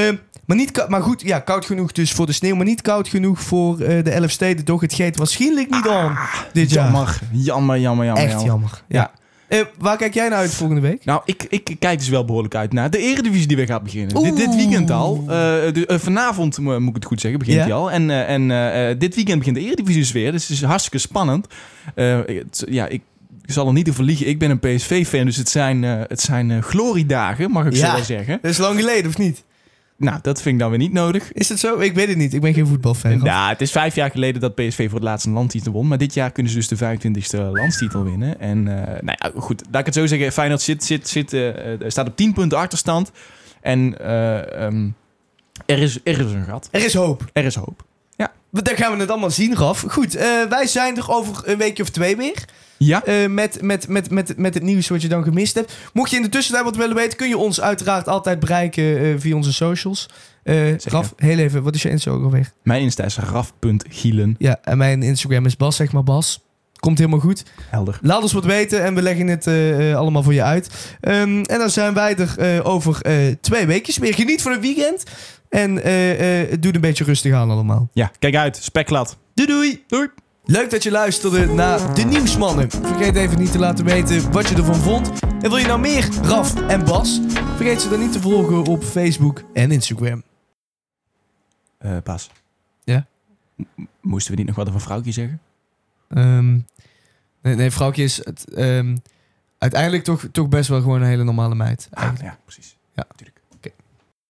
maar, 0.47 0.57
niet 0.57 0.89
maar 0.89 1.03
goed, 1.03 1.21
ja, 1.21 1.39
koud 1.39 1.65
genoeg 1.65 1.93
dus 1.93 2.13
voor 2.13 2.27
de 2.27 2.33
sneeuw. 2.33 2.57
Maar 2.57 2.67
niet 2.67 2.83
koud 2.83 3.09
genoeg 3.09 3.41
voor 3.41 3.77
de 3.77 4.11
elf 4.11 4.31
steden. 4.31 4.65
Toch, 4.65 4.81
het 4.81 4.95
geeft 4.95 5.17
waarschijnlijk 5.17 5.71
niet 5.71 5.89
aan 5.89 6.19
dit 6.53 6.71
jaar. 6.71 6.85
Jammer, 6.85 7.21
jammer, 7.33 7.79
jammer, 7.79 8.07
jammer. 8.07 8.25
Echt 8.25 8.43
jammer. 8.43 8.83
Ja. 8.89 9.11
Eh, 9.53 9.61
waar 9.79 9.97
kijk 9.97 10.15
jij 10.15 10.29
naar 10.29 10.39
uit 10.39 10.55
volgende 10.55 10.81
week? 10.83 11.05
Nou, 11.05 11.23
ik, 11.25 11.47
ik 11.49 11.77
kijk 11.79 11.99
dus 11.99 12.09
wel 12.09 12.25
behoorlijk 12.25 12.55
uit 12.55 12.73
naar 12.73 12.91
de 12.91 12.99
eredivisie 12.99 13.47
die 13.47 13.57
weer 13.57 13.67
gaat 13.67 13.83
beginnen. 13.83 14.23
Dit, 14.23 14.37
dit 14.37 14.55
weekend 14.55 14.91
al. 14.91 15.17
Eh, 15.21 15.27
de- 15.73 15.85
eh, 15.87 15.99
vanavond, 15.99 16.59
mo- 16.59 16.81
moet 16.81 16.89
ik 16.89 16.95
het 16.95 17.05
goed 17.05 17.21
zeggen, 17.21 17.39
begint 17.39 17.57
Ja. 17.59 17.63
hij 17.65 17.73
al. 17.73 17.91
En, 17.91 18.11
en 18.27 18.99
dit 18.99 19.15
weekend 19.15 19.39
begint 19.39 19.57
de 19.57 19.63
eredivisie 19.63 20.01
dus 20.01 20.13
weer. 20.13 20.33
Dus 20.33 20.43
het 20.43 20.51
is 20.57 20.63
hartstikke 20.63 20.99
spannend. 20.99 21.47
Het- 21.95 22.65
ja, 22.69 22.87
ik 22.87 23.03
zal 23.45 23.67
er 23.67 23.73
niet 23.73 23.89
over 23.89 24.05
liegen. 24.05 24.27
Ik 24.27 24.39
ben 24.39 24.51
een 24.51 24.59
PSV-fan, 24.59 25.25
dus 25.25 25.37
het 25.37 25.49
zijn, 25.49 25.83
het 25.83 26.21
zijn 26.21 26.63
gloriedagen, 26.63 27.51
mag 27.51 27.67
ik 27.67 27.77
zo 27.77 27.93
wel 27.93 28.05
zeggen. 28.05 28.39
Dat 28.43 28.51
is 28.51 28.59
lang 28.59 28.79
geleden, 28.81 29.11
of 29.11 29.19
niet? 29.19 29.45
Nou, 30.03 30.19
dat 30.23 30.43
vind 30.43 30.55
ik 30.55 30.61
dan 30.61 30.71
weer 30.71 30.79
niet 30.79 30.93
nodig. 30.93 31.33
Is 31.33 31.49
het 31.49 31.59
zo? 31.59 31.79
Ik 31.79 31.95
weet 31.95 32.09
het 32.09 32.17
niet. 32.17 32.35
Ik 32.35 32.41
ben 32.41 32.55
geen 32.55 32.67
voetbalfan. 32.67 33.21
Ja, 33.23 33.49
het 33.49 33.61
is 33.61 33.71
vijf 33.71 33.95
jaar 33.95 34.11
geleden 34.11 34.41
dat 34.41 34.55
PSV 34.55 34.85
voor 34.85 34.99
het 34.99 35.09
laatst 35.09 35.27
een 35.27 35.33
landtitel 35.33 35.73
won. 35.73 35.89
Maar 35.89 35.99
dit 35.99 36.15
jaar 36.15 36.31
kunnen 36.31 36.53
ze 36.53 36.59
dus 36.59 36.69
de 36.69 36.77
25e 36.77 37.51
landstitel 37.53 38.05
winnen. 38.05 38.41
En 38.41 38.59
eh, 38.69 39.03
nou 39.03 39.19
ja, 39.21 39.31
goed, 39.41 39.63
laat 39.71 39.81
ik 39.81 39.87
het 39.87 39.95
zo 39.95 40.07
zeggen. 40.07 40.33
Feyenoord 40.33 40.61
zit, 40.61 40.85
zit, 40.85 41.09
zit, 41.09 41.33
eh, 41.33 41.73
eh, 41.73 41.81
staat 41.87 42.09
op 42.09 42.17
10 42.17 42.33
punten 42.33 42.59
achterstand. 42.59 43.13
En 43.61 43.99
eh, 43.99 44.65
ehm, 44.65 44.89
er, 45.67 45.79
is, 45.79 45.99
er 46.05 46.21
is 46.21 46.33
een 46.33 46.45
gat. 46.45 46.69
Er 46.71 46.85
is 46.85 46.95
hoop. 46.95 47.25
Er 47.33 47.45
is 47.45 47.55
hoop. 47.55 47.85
Dan 48.61 48.77
gaan 48.77 48.93
we 48.93 49.01
het 49.01 49.11
allemaal 49.11 49.31
zien, 49.31 49.57
Raf. 49.57 49.85
Goed, 49.89 50.15
eh, 50.15 50.43
wij 50.49 50.67
zijn 50.67 50.97
er 50.97 51.11
over 51.11 51.49
een 51.49 51.59
weekje 51.59 51.83
of 51.83 51.89
twee 51.89 52.17
weer. 52.17 52.45
Ja. 52.77 53.05
Eh, 53.05 53.29
met, 53.29 53.63
met, 53.63 53.89
met, 53.89 54.11
met, 54.11 54.37
met 54.37 54.55
het 54.55 54.63
nieuws 54.63 54.89
wat 54.89 55.03
je 55.03 55.09
dan 55.09 55.23
gemist 55.23 55.55
hebt. 55.55 55.73
Mocht 55.93 56.11
je 56.11 56.17
in 56.17 56.23
de 56.23 56.29
tussentijd 56.29 56.65
wat 56.65 56.77
willen 56.77 56.97
weten, 56.97 57.19
kun 57.19 57.29
je 57.29 57.37
ons 57.37 57.61
uiteraard 57.61 58.09
altijd 58.09 58.41
bereiken 58.41 58.99
eh, 58.99 59.15
via 59.17 59.35
onze 59.35 59.53
socials. 59.53 60.09
Eh 60.43 60.79
Raf, 60.79 61.13
heel 61.17 61.39
even, 61.39 61.63
wat 61.63 61.75
is 61.75 61.83
je 61.83 61.91
Instagram 61.91 62.25
alweer? 62.25 62.53
Mijn 62.63 62.83
Insta 62.83 63.05
is 63.05 63.17
raf.gielen. 63.17 64.35
Ja, 64.39 64.59
en 64.63 64.79
mijn 64.79 65.03
Instagram 65.03 65.47
is 65.47 65.57
Bas, 65.57 65.77
zeg 65.77 65.93
maar 65.93 66.05
Bas. 66.05 66.41
Komt 66.83 66.99
helemaal 66.99 67.21
goed. 67.21 67.43
Helder. 67.71 67.99
Laat 68.03 68.23
ons 68.23 68.33
wat 68.33 68.45
weten 68.45 68.85
en 68.85 68.95
we 68.95 69.03
leggen 69.03 69.27
het 69.27 69.47
eh, 69.47 69.91
eh, 69.91 69.97
allemaal 69.97 70.23
voor 70.23 70.35
je 70.35 70.43
uit. 70.43 70.97
Ehm, 71.01 71.43
en 71.43 71.59
dan 71.59 71.71
zijn 71.71 71.95
wij 71.95 72.17
er 72.17 72.35
eh, 72.39 72.67
over 72.67 73.03
eh, 73.03 73.15
twee 73.41 73.67
weken 73.67 74.01
weer. 74.01 74.15
Geniet 74.15 74.43
van 74.43 74.53
het 74.53 74.61
weekend. 74.61 75.05
En 75.53 75.83
eh, 75.83 76.43
eh, 76.53 76.61
doe 76.61 76.75
een 76.75 76.81
beetje 76.81 77.05
rustig 77.05 77.33
aan 77.33 77.51
allemaal. 77.51 77.89
Ja, 77.93 78.11
kijk 78.19 78.35
uit. 78.35 78.57
Spekglad. 78.57 79.19
Doei 79.35 79.49
doei. 79.49 79.85
Doei. 79.87 80.09
Leuk 80.45 80.71
dat 80.71 80.83
je 80.83 80.91
luisterde 80.91 81.47
naar 81.47 81.95
de 81.95 82.03
Nieuwsmannen. 82.03 82.71
Vergeet 82.71 83.17
even 83.17 83.39
niet 83.39 83.53
te 83.53 83.59
laten 83.59 83.85
weten 83.85 84.33
wat 84.33 84.49
je 84.49 84.55
ervan 84.55 84.75
vond. 84.75 85.11
En 85.23 85.41
wil 85.41 85.57
je 85.57 85.67
nou 85.67 85.81
meer 85.81 86.09
Raf 86.23 86.61
en 86.69 86.85
Bas? 86.85 87.21
Vergeet 87.57 87.81
ze 87.81 87.89
dan 87.89 87.99
niet 88.01 88.13
te 88.13 88.21
volgen 88.21 88.65
op 88.65 88.85
Facebook 88.85 89.43
en 89.53 89.71
Instagram. 89.71 90.23
Eh, 91.79 91.97
Pas. 92.03 92.31
Ja? 92.85 93.07
Moesten 94.01 94.33
we 94.33 94.39
niet 94.39 94.47
nog 94.47 94.57
wat 94.57 94.69
over 94.69 94.81
vrouwtje 94.81 95.13
zeggen? 95.13 95.41
Ehm, 96.09 96.53
nee, 97.43 97.55
nee, 97.55 97.71
vrouwtje 97.71 98.03
is 98.03 98.25
het, 98.25 98.55
ehm, 98.55 98.97
uiteindelijk 99.59 100.05
toch, 100.05 100.29
toch 100.33 100.49
best 100.49 100.69
wel 100.69 100.81
gewoon 100.81 101.01
een 101.01 101.09
hele 101.09 101.25
normale 101.25 101.55
meid. 101.55 101.89
Ah, 101.93 102.13
ja, 102.23 102.39
precies. 102.45 102.77
Ja. 102.95 103.05
Natuurlijk. 103.09 103.32